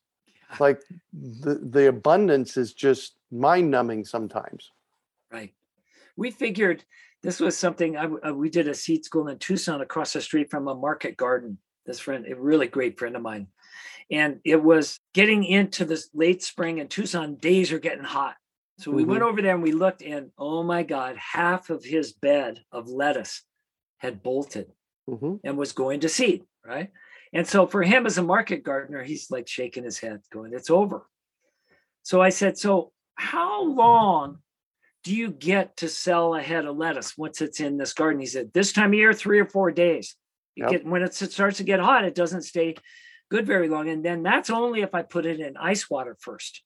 Like 0.60 0.82
the 1.12 1.56
the 1.56 1.88
abundance 1.88 2.58
is 2.58 2.73
just 2.73 3.15
mind 3.32 3.71
numbing 3.71 4.06
sometimes. 4.06 4.69
Right. 5.32 5.54
We 6.15 6.30
figured 6.30 6.84
this 7.23 7.39
was 7.39 7.58
something 7.58 7.97
I, 7.97 8.06
uh, 8.06 8.34
we 8.34 8.49
did 8.49 8.67
a 8.67 8.76
seed 8.76 9.04
school 9.04 9.30
in 9.30 9.39
Tucson 9.39 9.82
across 9.82 10.13
the 10.13 10.21
street 10.21 10.52
from 10.52 10.67
a 10.67 10.76
market 10.76 11.17
garden. 11.17 11.58
This 11.86 11.99
friend, 11.99 12.26
a 12.28 12.36
really 12.36 12.67
great 12.67 12.99
friend 12.99 13.15
of 13.15 13.21
mine. 13.21 13.47
And 14.12 14.39
it 14.45 14.62
was 14.62 14.99
getting 15.13 15.43
into 15.43 15.86
this 15.86 16.10
late 16.13 16.43
spring 16.43 16.78
in 16.78 16.88
Tucson, 16.88 17.36
days 17.36 17.71
are 17.71 17.80
getting 17.80 18.04
hot. 18.04 18.36
So 18.80 18.91
we 18.91 19.04
went 19.04 19.23
over 19.23 19.41
there 19.41 19.54
and 19.54 19.63
we 19.63 19.71
looked, 19.71 20.02
and 20.02 20.32
oh 20.38 20.63
my 20.63 20.84
God, 20.84 21.15
half 21.17 21.69
of 21.69 21.84
his 21.84 22.12
bed 22.12 22.62
of 22.71 22.89
lettuce 22.89 23.43
had 23.97 24.23
bolted 24.23 24.71
hmm 25.08 25.36
and 25.43 25.58
was 25.58 25.73
going 25.73 25.99
to 26.02 26.10
seed, 26.10 26.43
right? 26.65 26.91
And 27.34 27.48
so 27.48 27.65
for 27.65 27.82
him 27.82 28.06
as 28.06 28.17
a 28.17 28.24
market 28.24 28.63
gardener, 28.63 29.04
he's 29.04 29.32
like 29.32 29.48
shaking 29.48 29.84
his 29.84 29.98
head, 30.00 30.22
going, 30.32 30.54
It's 30.54 30.69
over. 30.69 31.08
So 32.04 32.22
I 32.22 32.30
said, 32.30 32.58
So 32.58 32.91
how 33.15 33.63
long 33.63 34.39
do 35.04 35.15
you 35.15 35.32
get 35.32 35.78
to 35.78 35.89
sell 35.89 36.36
a 36.36 36.41
head 36.41 36.65
of 36.65 36.78
lettuce 36.78 37.17
once 37.17 37.41
it's 37.41 37.60
in 37.60 37.78
this 37.78 37.93
garden? 37.93 38.19
He 38.19 38.28
said, 38.28 38.52
This 38.54 38.72
time 38.72 38.91
of 38.91 38.93
year, 38.96 39.13
three 39.13 39.39
or 39.39 39.46
four 39.46 39.72
days. 39.72 40.15
You 40.56 40.65
Yep. 40.65 40.72
get 40.72 40.86
when 40.86 41.02
it 41.02 41.15
starts 41.15 41.58
to 41.58 41.63
get 41.63 41.80
hot, 41.80 42.06
it 42.06 42.13
doesn't 42.13 42.43
stay 42.43 42.76
good 43.32 43.48
very 43.48 43.67
long. 43.67 43.89
And 43.89 44.06
then 44.06 44.22
that's 44.22 44.52
only 44.52 44.82
if 44.82 44.93
I 44.93 45.02
put 45.02 45.26
it 45.26 45.39
in 45.39 45.58
ice 45.58 45.89
water 45.89 46.15
first, 46.19 46.62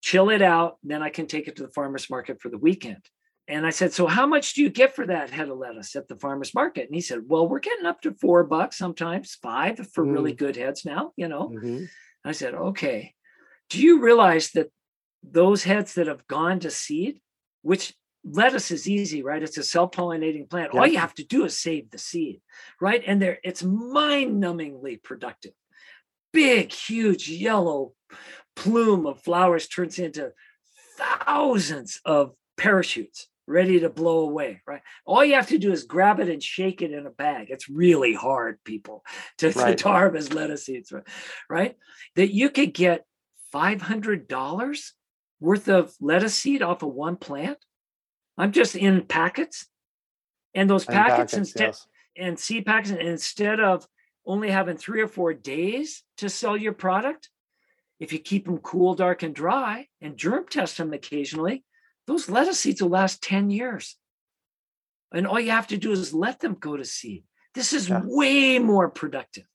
chill 0.00 0.30
it 0.30 0.42
out, 0.42 0.78
then 0.82 1.02
I 1.02 1.10
can 1.10 1.26
take 1.28 1.46
it 1.46 1.54
to 1.56 1.62
the 1.62 1.72
farmer's 1.72 2.10
market 2.10 2.40
for 2.40 2.48
the 2.48 2.58
weekend. 2.58 3.04
And 3.48 3.66
I 3.66 3.70
said, 3.70 3.92
So 3.92 4.06
how 4.06 4.26
much 4.26 4.52
do 4.54 4.62
you 4.62 4.68
get 4.68 4.94
for 4.94 5.06
that 5.06 5.30
head 5.30 5.48
of 5.48 5.56
lettuce 5.56 5.96
at 5.96 6.06
the 6.06 6.16
farmer's 6.16 6.54
market? 6.54 6.86
And 6.86 6.94
he 6.94 7.00
said, 7.00 7.20
Well, 7.26 7.48
we're 7.48 7.60
getting 7.60 7.86
up 7.86 8.02
to 8.02 8.12
four 8.12 8.44
bucks, 8.44 8.76
sometimes 8.76 9.38
five 9.42 9.80
for 9.92 10.04
really 10.04 10.34
good 10.34 10.56
heads 10.56 10.84
now, 10.84 11.12
you 11.16 11.28
know. 11.28 11.48
hmm 11.48 11.84
I 12.24 12.32
said, 12.32 12.54
Okay. 12.54 13.14
Do 13.70 13.80
you 13.80 14.00
realize 14.02 14.50
that 14.50 14.70
those 15.22 15.64
heads 15.64 15.94
that 15.94 16.06
have 16.06 16.26
gone 16.26 16.60
to 16.60 16.70
seed, 16.70 17.20
which 17.62 17.94
lettuce 18.24 18.70
is 18.70 18.88
easy, 18.88 19.22
right? 19.22 19.42
It's 19.42 19.58
a 19.58 19.62
self-pollinating 19.62 20.50
plant. 20.50 20.72
All 20.72 20.86
you 20.86 20.98
have 20.98 21.14
to 21.14 21.24
do 21.24 21.44
is 21.44 21.58
save 21.58 21.90
the 21.90 21.98
seed, 21.98 22.40
right? 22.80 23.02
And 23.06 23.20
there 23.20 23.38
it's 23.42 23.62
mind-numbingly 23.62 25.02
productive. 25.02 25.52
Big, 26.32 26.72
huge 26.72 27.30
yellow 27.30 27.92
plume 28.56 29.06
of 29.06 29.22
flowers 29.22 29.68
turns 29.68 29.98
into 29.98 30.32
thousands 30.98 32.00
of 32.04 32.32
parachutes 32.56 33.28
ready 33.48 33.80
to 33.80 33.88
blow 33.88 34.20
away, 34.20 34.60
right? 34.66 34.82
All 35.06 35.24
you 35.24 35.34
have 35.34 35.48
to 35.48 35.58
do 35.58 35.72
is 35.72 35.84
grab 35.84 36.20
it 36.20 36.28
and 36.28 36.42
shake 36.42 36.82
it 36.82 36.92
in 36.92 37.06
a 37.06 37.10
bag. 37.10 37.48
It's 37.50 37.68
really 37.68 38.12
hard, 38.14 38.62
people, 38.64 39.04
to, 39.38 39.50
Right. 39.56 39.78
to 39.78 39.88
harvest 39.88 40.34
lettuce 40.34 40.66
seeds, 40.66 40.92
right? 40.92 41.06
right? 41.48 41.76
That 42.16 42.32
you 42.32 42.50
could 42.50 42.74
get 42.74 43.04
$500 43.54 44.90
worth 45.40 45.68
of 45.68 45.94
lettuce 46.00 46.34
seed 46.34 46.62
off 46.62 46.82
of 46.82 46.92
one 46.92 47.16
plant. 47.16 47.58
I'm 48.36 48.52
just 48.52 48.76
in 48.76 49.04
packets. 49.04 49.66
And 50.54 50.68
those 50.68 50.84
packets, 50.84 51.10
packets, 51.10 51.34
instead 51.34 51.66
yes. 51.66 51.86
and 52.16 52.38
seed 52.38 52.66
packets, 52.66 52.90
and 52.90 53.00
instead 53.00 53.60
of 53.60 53.86
only 54.26 54.50
having 54.50 54.76
three 54.76 55.00
or 55.00 55.08
four 55.08 55.32
days 55.34 56.02
to 56.18 56.28
sell 56.28 56.56
your 56.56 56.72
product, 56.72 57.28
if 58.00 58.12
you 58.12 58.18
keep 58.18 58.46
them 58.46 58.58
cool, 58.58 58.94
dark, 58.94 59.22
and 59.22 59.34
dry 59.34 59.86
and 60.00 60.16
germ 60.16 60.46
test 60.48 60.78
them 60.78 60.92
occasionally, 60.92 61.64
those 62.08 62.28
lettuce 62.30 62.58
seeds 62.58 62.82
will 62.82 62.88
last 62.88 63.22
10 63.22 63.50
years. 63.50 63.96
And 65.12 65.26
all 65.26 65.38
you 65.38 65.50
have 65.50 65.68
to 65.68 65.76
do 65.76 65.92
is 65.92 66.14
let 66.14 66.40
them 66.40 66.54
go 66.54 66.76
to 66.76 66.84
seed. 66.84 67.24
This 67.54 67.72
is 67.72 67.88
Yeah. 67.88 68.00
way 68.04 68.58
more 68.58 68.90
productive. 68.90 69.46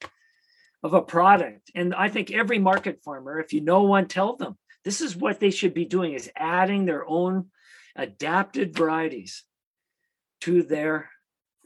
of 0.83 0.93
a 0.93 1.01
product. 1.01 1.71
And 1.73 1.95
I 1.95 2.09
think 2.09 2.29
every 2.29 2.59
market 2.59 3.01
farmer, 3.05 3.39
if 3.39 3.53
you 3.53 3.61
know 3.61 3.83
one, 3.83 4.05
tell 4.05 4.35
them 4.35 4.57
this 4.83 4.99
is 4.99 5.15
what 5.15 5.39
they 5.39 5.49
should 5.49 5.73
be 5.73 5.85
doing 5.85 6.11
is 6.11 6.29
adding 6.35 6.83
their 6.83 7.07
own 7.07 7.49
adapted 7.95 8.75
varieties 8.75 9.45
to 10.41 10.61
their 10.61 11.09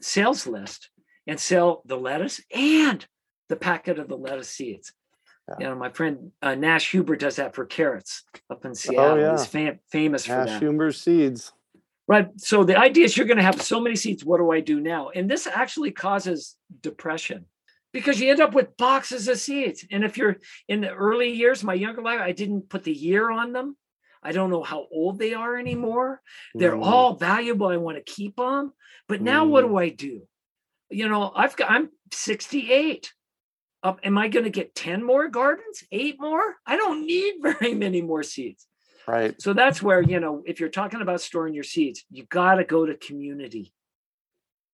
sales 0.00 0.46
list 0.46 0.90
and 1.26 1.40
sell 1.40 1.82
the 1.84 1.96
lettuce 1.96 2.40
and 2.54 3.04
the 3.48 3.56
packet 3.56 3.98
of 3.98 4.06
the 4.06 4.16
lettuce 4.16 4.50
seeds. 4.50 4.92
You 5.58 5.66
know, 5.66 5.74
my 5.74 5.90
friend 5.90 6.32
uh, 6.42 6.54
Nash 6.54 6.90
Huber 6.90 7.16
does 7.16 7.36
that 7.36 7.54
for 7.54 7.64
carrots 7.64 8.24
up 8.50 8.64
in 8.64 8.72
oh, 8.72 8.74
Seattle. 8.74 9.10
Oh, 9.12 9.16
yeah. 9.16 9.30
He's 9.32 9.46
fam- 9.46 9.78
famous 9.90 10.28
Nash 10.28 10.34
for 10.34 10.44
that. 10.44 10.52
Nash 10.52 10.60
Huber 10.60 10.92
seeds. 10.92 11.52
Right. 12.06 12.28
So 12.36 12.64
the 12.64 12.78
idea 12.78 13.04
is 13.04 13.16
you're 13.16 13.26
going 13.26 13.38
to 13.38 13.42
have 13.42 13.60
so 13.60 13.80
many 13.80 13.94
seeds. 13.94 14.24
What 14.24 14.38
do 14.38 14.50
I 14.50 14.60
do 14.60 14.80
now? 14.80 15.10
And 15.10 15.30
this 15.30 15.46
actually 15.46 15.90
causes 15.90 16.56
depression 16.80 17.44
because 17.92 18.20
you 18.20 18.30
end 18.30 18.40
up 18.40 18.54
with 18.54 18.76
boxes 18.76 19.28
of 19.28 19.38
seeds. 19.38 19.84
And 19.90 20.04
if 20.04 20.16
you're 20.16 20.36
in 20.68 20.80
the 20.80 20.90
early 20.90 21.32
years, 21.32 21.62
my 21.62 21.74
younger 21.74 22.02
life, 22.02 22.20
I 22.20 22.32
didn't 22.32 22.68
put 22.68 22.84
the 22.84 22.92
year 22.92 23.30
on 23.30 23.52
them. 23.52 23.76
I 24.22 24.32
don't 24.32 24.50
know 24.50 24.62
how 24.62 24.86
old 24.90 25.18
they 25.18 25.34
are 25.34 25.56
anymore. 25.56 26.20
They're 26.54 26.72
mm. 26.72 26.84
all 26.84 27.14
valuable. 27.14 27.68
I 27.68 27.76
want 27.76 27.98
to 27.98 28.12
keep 28.12 28.36
them. 28.36 28.72
But 29.06 29.22
now 29.22 29.44
mm. 29.44 29.50
what 29.50 29.62
do 29.62 29.76
I 29.76 29.90
do? 29.90 30.22
You 30.90 31.08
know, 31.08 31.30
I've 31.34 31.56
got 31.56 31.70
I'm 31.70 31.90
68. 32.12 33.12
Up, 33.82 34.00
am 34.02 34.18
I 34.18 34.28
going 34.28 34.44
to 34.44 34.50
get 34.50 34.74
10 34.74 35.04
more 35.04 35.28
gardens? 35.28 35.84
Eight 35.92 36.16
more? 36.18 36.56
I 36.66 36.76
don't 36.76 37.06
need 37.06 37.34
very 37.40 37.74
many 37.74 38.02
more 38.02 38.22
seeds. 38.22 38.66
Right. 39.06 39.40
So 39.40 39.54
that's 39.54 39.82
where, 39.82 40.02
you 40.02 40.20
know, 40.20 40.42
if 40.46 40.60
you're 40.60 40.68
talking 40.68 41.00
about 41.00 41.20
storing 41.20 41.54
your 41.54 41.64
seeds, 41.64 42.04
you 42.10 42.24
got 42.24 42.56
to 42.56 42.64
go 42.64 42.84
to 42.84 42.94
community. 42.94 43.72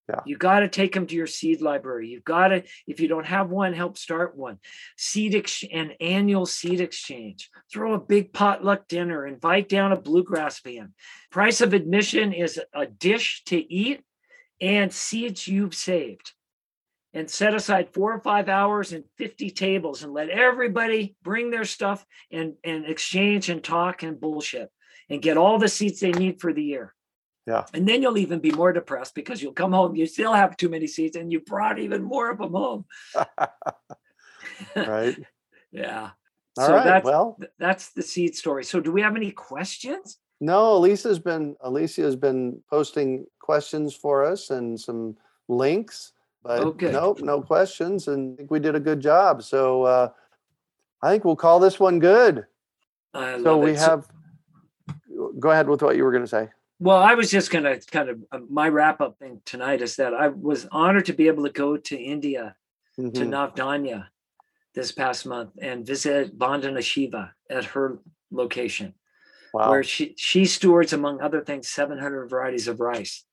Yeah. 0.09 0.21
You 0.27 0.37
got 0.37 0.61
to 0.61 0.69
take 0.69 0.93
them 0.93 1.07
to 1.07 1.15
your 1.15 1.27
seed 1.27 1.63
library. 1.63 2.09
You've 2.09 2.25
got 2.25 2.49
to, 2.49 2.63
if 2.87 3.01
you 3.01 3.09
don't 3.09 3.25
have 3.25 3.49
one, 3.49 3.73
help 3.73 3.97
start 3.97 4.37
one. 4.37 4.59
Seed 4.99 5.35
ex- 5.35 5.65
an 5.73 5.93
annual 6.01 6.45
seed 6.45 6.81
exchange. 6.81 7.49
Throw 7.73 7.95
a 7.95 8.01
big 8.01 8.33
potluck 8.33 8.87
dinner. 8.87 9.27
Invite 9.27 9.69
down 9.69 9.93
a 9.93 10.01
bluegrass 10.01 10.61
band. 10.61 10.91
Price 11.31 11.63
of 11.63 11.73
admission 11.73 12.33
is 12.33 12.61
a 12.75 12.87
dish 12.87 13.45
to 13.47 13.73
eat 13.73 14.03
and 14.61 14.93
seeds 14.93 15.49
you've 15.49 15.75
saved. 15.75 16.33
And 17.15 17.31
set 17.31 17.55
aside 17.55 17.95
four 17.95 18.13
or 18.13 18.21
five 18.21 18.49
hours 18.49 18.93
and 18.93 19.05
50 19.19 19.51
tables 19.51 20.03
and 20.03 20.13
let 20.13 20.29
everybody 20.29 21.15
bring 21.23 21.51
their 21.51 21.65
stuff 21.65 22.05
and, 22.33 22.55
and 22.65 22.87
exchange 22.87 23.49
and 23.49 23.63
talk 23.63 24.03
and 24.03 24.21
bullshit 24.21 24.71
and 25.09 25.23
get 25.23 25.37
all 25.37 25.59
the 25.59 25.69
seats 25.69 26.01
they 26.01 26.11
need 26.11 26.41
for 26.41 26.53
the 26.53 26.63
year. 26.63 26.93
Yeah. 27.47 27.67
And 27.75 27.87
then 27.87 28.03
you'll 28.03 28.19
even 28.19 28.41
be 28.41 28.51
more 28.51 28.73
depressed 28.73 29.15
because 29.15 29.43
you'll 29.43 29.53
come 29.53 29.73
home, 29.73 29.95
you 29.95 30.07
still 30.07 30.33
have 30.33 30.57
too 30.57 30.69
many 30.69 30.87
seats 30.87 31.17
and 31.17 31.31
you 31.31 31.41
brought 31.41 31.79
even 31.79 32.03
more 32.03 32.31
of 32.31 32.39
them 32.39 32.53
home. 32.53 32.85
right. 34.77 35.17
yeah. 35.71 36.11
All 36.57 36.67
so 36.67 36.75
right. 36.75 36.85
That's, 36.85 37.05
well, 37.05 37.39
that's 37.59 37.91
the 37.91 38.03
seed 38.03 38.35
story. 38.35 38.65
So 38.65 38.81
do 38.81 38.93
we 38.93 39.03
have 39.03 39.17
any 39.17 39.31
questions? 39.31 40.19
No, 40.41 40.77
Alicia's 40.77 41.19
been 41.19 41.57
Alicia 41.61 42.03
has 42.03 42.17
been 42.17 42.63
posting 42.69 43.27
questions 43.41 43.95
for 43.95 44.25
us 44.25 44.51
and 44.51 44.79
some 44.79 45.17
links, 45.49 46.13
but 46.45 46.61
okay. 46.61 46.93
nope, 46.93 47.21
no 47.21 47.41
questions. 47.41 48.07
And 48.07 48.35
I 48.35 48.37
think 48.37 48.51
we 48.51 48.61
did 48.61 48.75
a 48.75 48.81
good 48.81 49.01
job. 49.01 49.43
So 49.43 49.85
uh, 49.85 50.09
I 51.03 51.11
think 51.11 51.25
we'll 51.25 51.37
call 51.37 51.59
this 51.59 51.81
one 51.81 51.99
good. 51.99 52.47
so 53.15 53.57
we 53.59 53.73
it. 53.73 53.79
have. 53.79 54.07
Go 55.39 55.51
ahead 55.51 55.69
with 55.69 55.81
what 55.81 55.97
you 55.97 56.05
were 56.05 56.11
going 56.11 56.25
to 56.25 56.29
say. 56.29 56.49
Well, 56.81 56.99
I 56.99 57.15
was 57.15 57.31
just 57.31 57.51
going 57.51 57.65
to 57.65 57.81
kind 57.91 58.11
of 58.11 58.19
uh, 58.31 58.41
my 58.51 58.69
wrap 58.69 59.01
up 59.01 59.19
thing 59.19 59.41
tonight 59.45 59.81
is 59.81 59.97
that 59.97 60.13
I 60.13 60.29
was 60.29 60.67
honored 60.71 61.07
to 61.07 61.13
be 61.13 61.29
able 61.29 61.45
to 61.45 61.51
go 61.51 61.77
to 61.77 61.97
India, 61.97 62.57
mm-hmm. 62.99 63.11
to 63.13 63.21
Navdanya 63.21 64.07
this 64.75 64.93
past 64.93 65.25
month 65.25 65.51
and 65.63 65.87
visit 65.87 66.37
Vandana 66.37 66.83
Shiva 66.83 67.33
at 67.49 67.65
her 67.65 67.99
location, 68.31 68.93
wow. 69.55 69.71
where 69.71 69.85
she, 69.85 70.15
she 70.19 70.45
stewards, 70.45 70.93
among 70.93 71.21
other 71.21 71.41
things, 71.41 71.69
700 71.69 72.27
varieties 72.27 72.67
of 72.67 72.81
rice 72.81 73.25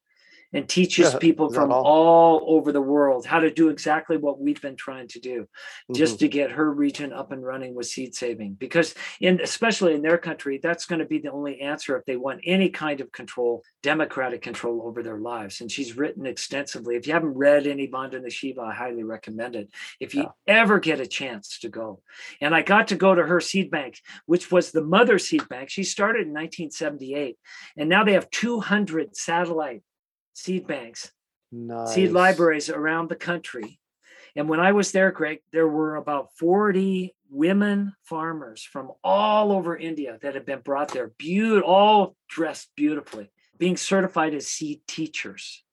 and 0.54 0.68
teaches 0.68 1.14
yeah, 1.14 1.20
people 1.20 1.52
from 1.52 1.72
all? 1.72 1.86
all? 1.86 2.56
over 2.56 2.72
the 2.72 2.82
world 2.82 3.26
how 3.26 3.40
to 3.40 3.52
do 3.52 3.70
exactly 3.70 4.18
what 4.18 4.40
we've 4.40 4.62
been 4.62 4.76
trying 4.76 5.08
to 5.08 5.20
do 5.20 5.42
mm-hmm. 5.42 5.94
just 5.94 6.20
to 6.20 6.28
get 6.28 6.52
her 6.52 6.72
region 6.72 7.14
up 7.14 7.32
and 7.32 7.44
running 7.44 7.74
with 7.74 7.88
seed 7.88 8.14
saving 8.14 8.54
because 8.54 8.94
in 9.20 9.40
especially 9.42 9.94
in 9.94 10.02
their 10.02 10.18
country 10.18 10.60
that's 10.62 10.86
going 10.86 11.00
to 11.00 11.06
be 11.06 11.20
the 11.20 11.32
only 11.32 11.60
answer 11.62 11.98
if 11.98 12.06
they 12.06 12.16
want 12.16 12.42
any 12.46 12.70
kind 12.70 13.02
of 13.02 13.12
control 13.12 13.64
democratic 13.84 14.42
control 14.42 14.82
over 14.84 15.04
their 15.04 15.20
lives 15.20 15.62
and 15.62 15.72
she's 15.72 15.98
written 15.98 16.26
extensively 16.26 16.96
if 16.96 17.08
you 17.08 17.14
haven't 17.14 17.34
read 17.34 17.68
any 17.68 17.88
Vandana 17.88 18.32
Shiva 18.32 18.62
I 18.62 18.74
highly 18.74 19.04
recommend 19.04 19.56
it 19.56 19.70
if 20.00 20.14
you 20.14 20.24
yeah. 20.24 20.62
ever 20.62 20.80
get 20.80 21.00
a 21.00 21.08
chance 21.08 21.60
to 21.60 21.70
go 21.70 22.02
and 22.40 22.54
I 22.54 22.62
got 22.62 22.90
to 22.90 22.96
go 22.96 23.14
to 23.14 23.24
her 23.24 23.40
seed 23.40 23.72
bank 23.72 24.00
which 24.26 24.52
was 24.52 24.72
the 24.72 24.84
mother 24.84 25.20
seed 25.20 25.48
bank 25.50 25.70
she 25.70 25.84
started 25.84 26.28
in 26.28 26.34
1978 26.34 27.38
and 27.78 27.90
now 27.90 28.04
they 28.04 28.14
have 28.14 28.30
200 28.30 29.16
satellite 29.16 29.82
seed 30.34 30.68
banks, 30.68 31.12
nice. 31.52 31.94
seed 31.94 32.12
libraries 32.12 32.70
around 32.70 33.10
the 33.10 33.16
country. 33.16 33.80
And 34.36 34.48
when 34.48 34.60
I 34.60 34.72
was 34.72 34.92
there, 34.92 35.12
Greg, 35.12 35.40
there 35.52 35.68
were 35.68 35.96
about 35.96 36.30
40 36.38 37.14
women 37.30 37.94
farmers 38.04 38.64
from 38.64 38.92
all 39.04 39.52
over 39.52 39.76
India 39.76 40.18
that 40.22 40.36
had 40.36 40.46
been 40.46 40.60
brought 40.60 40.90
there, 40.90 41.12
be- 41.18 41.60
all 41.60 42.16
dressed 42.30 42.70
beautifully, 42.76 43.32
being 43.58 43.78
certified 43.78 44.34
as 44.34 44.48
seed 44.48 44.82
teachers. 44.88 45.64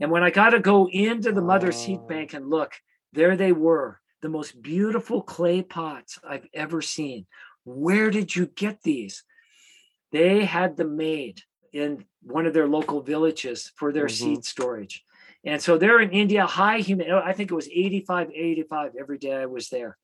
And 0.00 0.10
when 0.10 0.22
I 0.22 0.30
got 0.30 0.50
to 0.50 0.60
go 0.60 0.88
into 0.88 1.32
the 1.32 1.42
mother 1.42 1.72
seed 1.72 2.06
bank 2.06 2.32
and 2.32 2.48
look, 2.48 2.72
there 3.12 3.36
they 3.36 3.52
were, 3.52 4.00
the 4.22 4.30
most 4.30 4.60
beautiful 4.62 5.20
clay 5.22 5.62
pots 5.62 6.18
I've 6.26 6.46
ever 6.54 6.80
seen. 6.80 7.26
Where 7.64 8.10
did 8.10 8.34
you 8.34 8.46
get 8.46 8.82
these? 8.82 9.24
They 10.12 10.44
had 10.44 10.76
them 10.76 10.96
made 10.96 11.42
in 11.72 12.04
one 12.22 12.46
of 12.46 12.54
their 12.54 12.68
local 12.68 13.00
villages 13.00 13.72
for 13.76 13.92
their 13.92 14.06
mm-hmm. 14.06 14.34
seed 14.34 14.44
storage. 14.44 15.04
And 15.44 15.60
so 15.60 15.78
they're 15.78 16.00
in 16.00 16.10
India, 16.10 16.44
high 16.46 16.78
humid. 16.78 17.10
I 17.10 17.32
think 17.32 17.50
it 17.50 17.54
was 17.54 17.68
85, 17.68 18.30
85 18.34 18.92
every 18.98 19.18
day 19.18 19.34
I 19.34 19.46
was 19.46 19.68
there. 19.70 19.96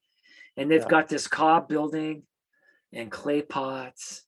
And 0.57 0.71
they've 0.71 0.81
yeah. 0.81 0.89
got 0.89 1.09
this 1.09 1.29
cob 1.29 1.69
building 1.69 2.23
and 2.93 3.11
clay 3.11 3.43
pots, 3.43 4.23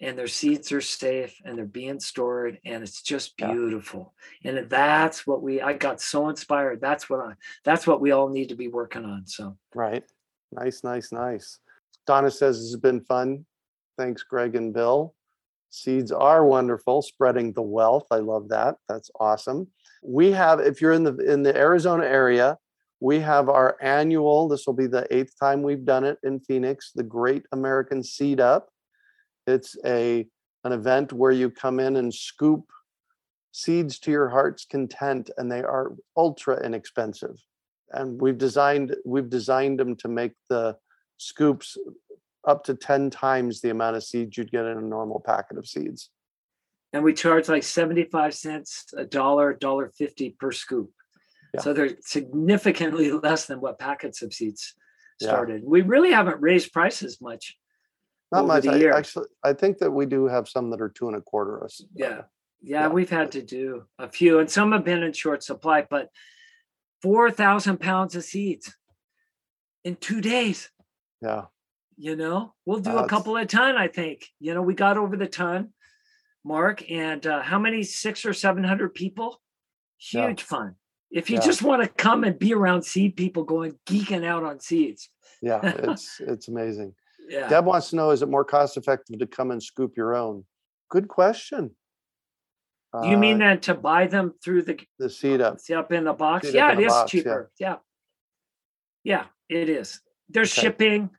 and 0.00 0.16
their 0.16 0.28
seeds 0.28 0.70
are 0.72 0.80
safe 0.80 1.40
and 1.44 1.58
they're 1.58 1.64
being 1.64 2.00
stored, 2.00 2.58
and 2.64 2.82
it's 2.82 3.02
just 3.02 3.36
beautiful. 3.36 4.14
Yeah. 4.42 4.52
And 4.52 4.70
that's 4.70 5.26
what 5.26 5.42
we 5.42 5.60
I 5.60 5.72
got 5.72 6.00
so 6.00 6.28
inspired. 6.28 6.80
That's 6.80 7.10
what 7.10 7.20
I 7.20 7.34
that's 7.64 7.86
what 7.86 8.00
we 8.00 8.12
all 8.12 8.28
need 8.28 8.48
to 8.50 8.56
be 8.56 8.68
working 8.68 9.04
on. 9.04 9.26
So 9.26 9.56
right. 9.74 10.04
Nice, 10.52 10.82
nice, 10.82 11.12
nice. 11.12 11.58
Donna 12.06 12.30
says 12.30 12.58
this 12.58 12.70
has 12.70 12.80
been 12.80 13.02
fun. 13.02 13.44
Thanks, 13.98 14.22
Greg 14.22 14.54
and 14.54 14.72
Bill. 14.72 15.14
Seeds 15.70 16.12
are 16.12 16.46
wonderful, 16.46 17.02
spreading 17.02 17.52
the 17.52 17.62
wealth. 17.62 18.06
I 18.10 18.18
love 18.18 18.48
that. 18.48 18.76
That's 18.88 19.10
awesome. 19.20 19.68
We 20.02 20.32
have, 20.32 20.60
if 20.60 20.80
you're 20.80 20.92
in 20.92 21.04
the 21.04 21.16
in 21.18 21.42
the 21.42 21.56
Arizona 21.56 22.04
area, 22.04 22.56
we 23.00 23.20
have 23.20 23.48
our 23.48 23.76
annual. 23.80 24.48
This 24.48 24.66
will 24.66 24.74
be 24.74 24.86
the 24.86 25.06
eighth 25.14 25.38
time 25.38 25.62
we've 25.62 25.84
done 25.84 26.04
it 26.04 26.18
in 26.22 26.40
Phoenix. 26.40 26.92
The 26.94 27.02
Great 27.02 27.44
American 27.52 28.02
Seed 28.02 28.40
Up. 28.40 28.68
It's 29.46 29.76
a 29.84 30.26
an 30.64 30.72
event 30.72 31.12
where 31.12 31.32
you 31.32 31.50
come 31.50 31.80
in 31.80 31.96
and 31.96 32.12
scoop 32.12 32.64
seeds 33.52 33.98
to 33.98 34.10
your 34.10 34.28
heart's 34.28 34.64
content, 34.64 35.30
and 35.36 35.50
they 35.50 35.62
are 35.62 35.92
ultra 36.16 36.64
inexpensive. 36.64 37.36
And 37.90 38.20
we've 38.20 38.38
designed 38.38 38.96
we've 39.04 39.30
designed 39.30 39.80
them 39.80 39.96
to 39.96 40.08
make 40.08 40.32
the 40.48 40.76
scoops 41.18 41.76
up 42.48 42.64
to 42.64 42.74
10 42.74 43.10
times 43.10 43.60
the 43.60 43.68
amount 43.68 43.94
of 43.94 44.02
seeds 44.02 44.36
you'd 44.36 44.50
get 44.50 44.64
in 44.64 44.78
a 44.78 44.80
normal 44.80 45.20
packet 45.20 45.58
of 45.58 45.68
seeds. 45.68 46.10
And 46.94 47.04
we 47.04 47.12
charge 47.12 47.48
like 47.48 47.62
75 47.62 48.34
cents, 48.34 48.86
a 48.96 49.04
dollar, 49.04 49.52
dollar 49.52 49.90
50 49.90 50.30
per 50.40 50.50
scoop. 50.50 50.90
Yeah. 51.52 51.60
So 51.60 51.74
they're 51.74 51.96
significantly 52.00 53.12
less 53.22 53.44
than 53.44 53.60
what 53.60 53.78
packets 53.78 54.22
of 54.22 54.32
seeds 54.32 54.74
started. 55.20 55.60
Yeah. 55.62 55.68
We 55.68 55.82
really 55.82 56.10
haven't 56.10 56.40
raised 56.40 56.72
prices 56.72 57.20
much. 57.20 57.54
Not 58.32 58.46
much. 58.46 58.66
I, 58.66 58.88
actually, 58.88 59.26
I 59.44 59.52
think 59.52 59.78
that 59.78 59.90
we 59.90 60.06
do 60.06 60.26
have 60.26 60.48
some 60.48 60.70
that 60.70 60.80
are 60.80 60.88
two 60.88 61.08
and 61.08 61.16
a 61.16 61.20
quarter. 61.20 61.68
Yeah. 61.94 62.08
yeah. 62.08 62.20
Yeah, 62.60 62.88
we've 62.88 63.08
had 63.08 63.30
to 63.32 63.42
do 63.42 63.84
a 64.00 64.08
few, 64.08 64.40
and 64.40 64.50
some 64.50 64.72
have 64.72 64.84
been 64.84 65.04
in 65.04 65.12
short 65.12 65.44
supply, 65.44 65.86
but 65.88 66.08
4,000 67.02 67.78
pounds 67.78 68.16
of 68.16 68.24
seeds 68.24 68.74
in 69.84 69.94
two 69.94 70.20
days. 70.20 70.68
Yeah 71.22 71.44
you 71.98 72.16
know? 72.16 72.54
We'll 72.64 72.80
do 72.80 72.96
uh, 72.96 73.02
a 73.04 73.08
couple 73.08 73.36
of 73.36 73.46
ton 73.48 73.76
i 73.76 73.88
think. 73.88 74.26
You 74.40 74.54
know 74.54 74.62
we 74.62 74.74
got 74.74 74.96
over 74.96 75.16
the 75.16 75.26
ton 75.26 75.70
mark 76.44 76.88
and 76.90 77.26
uh, 77.26 77.42
how 77.42 77.58
many 77.58 77.82
six 77.82 78.24
or 78.24 78.32
seven 78.32 78.64
hundred 78.64 78.94
people? 78.94 79.40
Huge 79.98 80.40
yeah. 80.40 80.46
fun 80.46 80.76
if 81.10 81.30
you 81.30 81.36
yeah. 81.36 81.42
just 81.42 81.62
want 81.62 81.82
to 81.82 81.88
come 81.88 82.24
and 82.24 82.38
be 82.38 82.52
around 82.52 82.82
seed 82.82 83.16
people 83.16 83.44
going 83.44 83.78
geeking 83.86 84.24
out 84.24 84.44
on 84.44 84.60
seeds. 84.60 85.10
Yeah 85.40 85.60
it's 85.64 86.20
it's 86.20 86.48
amazing. 86.48 86.94
Yeah. 87.28 87.48
deb 87.48 87.66
wants 87.66 87.90
to 87.90 87.96
know 87.96 88.10
is 88.10 88.22
it 88.22 88.28
more 88.28 88.44
cost 88.44 88.76
effective 88.76 89.18
to 89.18 89.26
come 89.26 89.50
and 89.50 89.62
scoop 89.62 89.96
your 89.96 90.14
own? 90.14 90.44
Good 90.90 91.08
question. 91.08 91.70
Do 93.02 93.08
you 93.08 93.16
uh, 93.16 93.20
mean 93.20 93.38
then 93.38 93.60
to 93.60 93.74
buy 93.74 94.06
them 94.06 94.34
through 94.42 94.62
the 94.62 94.80
the 94.98 95.10
seed 95.10 95.40
up. 95.40 95.60
Seed 95.60 95.76
up 95.76 95.92
in 95.92 96.04
the 96.04 96.12
box? 96.12 96.52
Yeah 96.52 96.72
it 96.72 96.80
is 96.80 96.92
box, 96.92 97.10
cheaper. 97.10 97.50
Yeah. 97.58 97.76
yeah 99.04 99.26
It 99.48 99.68
is. 99.68 100.00
There's 100.28 100.52
Okay. 100.52 100.62
shipping 100.62 101.10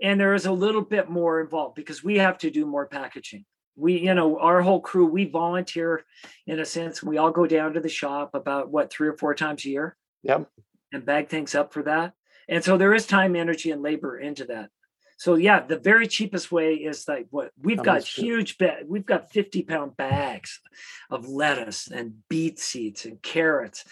and 0.00 0.20
there 0.20 0.34
is 0.34 0.46
a 0.46 0.52
little 0.52 0.82
bit 0.82 1.08
more 1.08 1.40
involved 1.40 1.74
because 1.74 2.04
we 2.04 2.18
have 2.18 2.38
to 2.38 2.50
do 2.50 2.66
more 2.66 2.86
packaging. 2.86 3.44
We, 3.76 3.98
you 4.00 4.14
know, 4.14 4.38
our 4.38 4.62
whole 4.62 4.80
crew, 4.80 5.06
we 5.06 5.26
volunteer 5.26 6.02
in 6.46 6.60
a 6.60 6.64
sense. 6.64 7.02
We 7.02 7.18
all 7.18 7.30
go 7.30 7.46
down 7.46 7.74
to 7.74 7.80
the 7.80 7.88
shop 7.88 8.34
about 8.34 8.70
what 8.70 8.90
three 8.90 9.08
or 9.08 9.16
four 9.16 9.34
times 9.34 9.64
a 9.64 9.68
year 9.70 9.96
Yep. 10.22 10.48
and 10.92 11.04
bag 11.04 11.28
things 11.28 11.54
up 11.54 11.72
for 11.72 11.82
that. 11.82 12.14
And 12.48 12.64
so 12.64 12.76
there 12.78 12.94
is 12.94 13.06
time, 13.06 13.36
energy, 13.36 13.70
and 13.70 13.82
labor 13.82 14.18
into 14.18 14.44
that. 14.46 14.70
So 15.18 15.34
yeah, 15.34 15.60
the 15.60 15.78
very 15.78 16.06
cheapest 16.06 16.52
way 16.52 16.74
is 16.74 17.08
like 17.08 17.26
what 17.30 17.50
we've 17.60 17.78
How 17.78 17.84
got 17.84 18.04
huge 18.04 18.58
ba- 18.58 18.80
we've 18.86 19.06
got 19.06 19.30
50 19.32 19.62
pound 19.62 19.96
bags 19.96 20.60
of 21.10 21.26
lettuce 21.28 21.88
and 21.90 22.16
beet 22.28 22.58
seeds 22.58 23.04
and 23.06 23.20
carrots. 23.22 23.84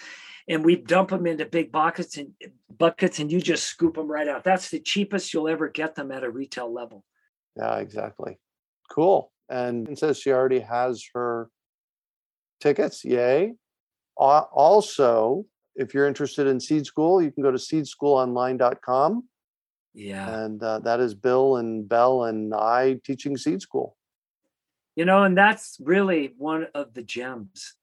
And 0.48 0.64
we 0.64 0.76
dump 0.76 1.10
them 1.10 1.26
into 1.26 1.46
big 1.46 1.72
buckets 1.72 2.18
and 2.18 2.32
buckets 2.68 3.18
and 3.18 3.32
you 3.32 3.40
just 3.40 3.64
scoop 3.64 3.94
them 3.94 4.10
right 4.10 4.28
out. 4.28 4.44
That's 4.44 4.70
the 4.70 4.78
cheapest 4.78 5.32
you'll 5.32 5.48
ever 5.48 5.68
get 5.68 5.94
them 5.94 6.12
at 6.12 6.24
a 6.24 6.30
retail 6.30 6.72
level. 6.72 7.04
Yeah, 7.56 7.76
exactly. 7.78 8.38
Cool. 8.90 9.32
And 9.48 9.88
it 9.88 9.98
says 9.98 10.18
she 10.18 10.32
already 10.32 10.60
has 10.60 11.04
her 11.14 11.48
tickets. 12.60 13.04
Yay. 13.04 13.54
Also, 14.16 15.46
if 15.76 15.94
you're 15.94 16.06
interested 16.06 16.46
in 16.46 16.60
Seed 16.60 16.86
School, 16.86 17.22
you 17.22 17.30
can 17.30 17.42
go 17.42 17.50
to 17.50 17.58
seedschoolonline.com. 17.58 19.28
Yeah. 19.94 20.44
And 20.44 20.62
uh, 20.62 20.80
that 20.80 21.00
is 21.00 21.14
Bill 21.14 21.56
and 21.56 21.88
Belle 21.88 22.24
and 22.24 22.54
I 22.54 23.00
teaching 23.04 23.36
Seed 23.36 23.62
School. 23.62 23.96
You 24.96 25.04
know, 25.04 25.24
and 25.24 25.36
that's 25.36 25.76
really 25.80 26.34
one 26.38 26.68
of 26.74 26.94
the 26.94 27.02
gems. 27.02 27.74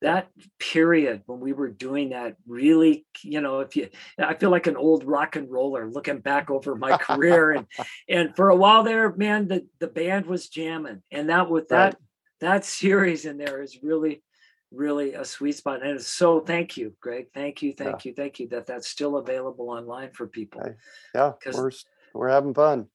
That 0.00 0.28
period 0.60 1.22
when 1.26 1.40
we 1.40 1.52
were 1.52 1.68
doing 1.68 2.10
that 2.10 2.36
really, 2.46 3.04
you 3.24 3.40
know, 3.40 3.60
if 3.60 3.74
you, 3.74 3.88
I 4.16 4.34
feel 4.34 4.50
like 4.50 4.68
an 4.68 4.76
old 4.76 5.02
rock 5.04 5.34
and 5.34 5.50
roller 5.50 5.90
looking 5.90 6.20
back 6.20 6.50
over 6.50 6.76
my 6.76 6.96
career, 6.96 7.50
and 7.52 7.66
and 8.08 8.36
for 8.36 8.48
a 8.50 8.56
while 8.56 8.84
there, 8.84 9.12
man, 9.16 9.48
the 9.48 9.66
the 9.80 9.88
band 9.88 10.26
was 10.26 10.48
jamming, 10.48 11.02
and 11.10 11.28
that 11.30 11.50
with 11.50 11.70
Right. 11.70 11.90
that 11.90 11.96
that 12.40 12.64
series 12.64 13.24
in 13.24 13.38
there 13.38 13.60
is 13.60 13.82
really, 13.82 14.22
really 14.70 15.14
a 15.14 15.24
sweet 15.24 15.56
spot. 15.56 15.84
And 15.84 16.00
so, 16.00 16.38
thank 16.38 16.76
you, 16.76 16.94
Greg. 17.00 17.26
Thank 17.34 17.62
you, 17.62 17.74
thank 17.76 18.04
you, 18.04 18.14
thank 18.14 18.38
you 18.38 18.46
that 18.50 18.66
that's 18.66 18.86
still 18.88 19.16
available 19.16 19.68
online 19.70 20.12
for 20.12 20.28
people. 20.28 20.60
Okay. 20.60 20.74
Yeah, 21.16 21.32
'Cause- 21.42 21.56
we're, 21.56 21.72
we're 22.14 22.28
having 22.28 22.54
fun 22.54 22.86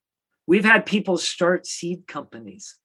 We've 0.48 0.66
had 0.66 0.86
people 0.86 1.18
start 1.18 1.66
seed 1.66 2.06
companies 2.08 2.78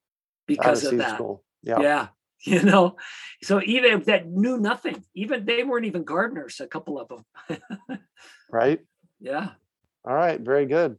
because 0.47 0.85
of 0.85 0.93
of 0.93 0.99
that. 0.99 1.15
School. 1.15 1.45
Yeah. 1.63 1.81
yeah 1.81 2.07
you 2.53 2.63
know 2.63 2.97
so 3.43 3.61
even 3.65 4.03
that 4.05 4.27
knew 4.29 4.59
nothing 4.59 5.03
even 5.15 5.45
they 5.45 5.65
weren't 5.65 5.87
even 5.87 6.05
gardeners 6.05 6.61
a 6.61 6.67
couple 6.67 6.99
of 7.01 7.09
them 7.09 7.25
Right. 8.51 8.81
yeah 9.21 9.51
All 10.05 10.15
right, 10.15 10.41
very 10.41 10.65
good. 10.67 10.97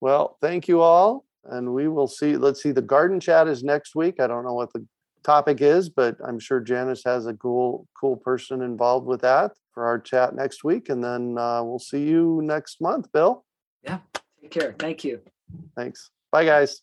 Well, 0.00 0.36
thank 0.40 0.68
you 0.68 0.80
all, 0.80 1.24
and 1.44 1.74
we 1.74 1.88
will 1.88 2.06
see. 2.06 2.36
Let's 2.36 2.62
see. 2.62 2.70
The 2.70 2.82
garden 2.82 3.18
chat 3.18 3.48
is 3.48 3.64
next 3.64 3.96
week. 3.96 4.20
I 4.20 4.28
don't 4.28 4.44
know 4.44 4.54
what 4.54 4.72
the 4.72 4.86
topic 5.24 5.60
is, 5.60 5.88
but 5.88 6.16
I'm 6.24 6.38
sure 6.38 6.60
Janice 6.60 7.02
has 7.04 7.26
a 7.26 7.34
cool, 7.34 7.88
cool 8.00 8.16
person 8.16 8.62
involved 8.62 9.06
with 9.06 9.22
that 9.22 9.52
for 9.74 9.86
our 9.86 9.98
chat 9.98 10.36
next 10.36 10.62
week, 10.62 10.88
and 10.88 11.02
then 11.02 11.36
uh, 11.36 11.64
we'll 11.64 11.80
see 11.80 12.04
you 12.04 12.40
next 12.44 12.80
month. 12.80 13.10
Bill, 13.12 13.44
Yeah. 13.82 13.98
take 14.40 14.52
care 14.52 14.74
thank 14.78 15.02
you 15.02 15.20
thanks. 15.76 16.10
Bye, 16.30 16.44
guys. 16.44 16.82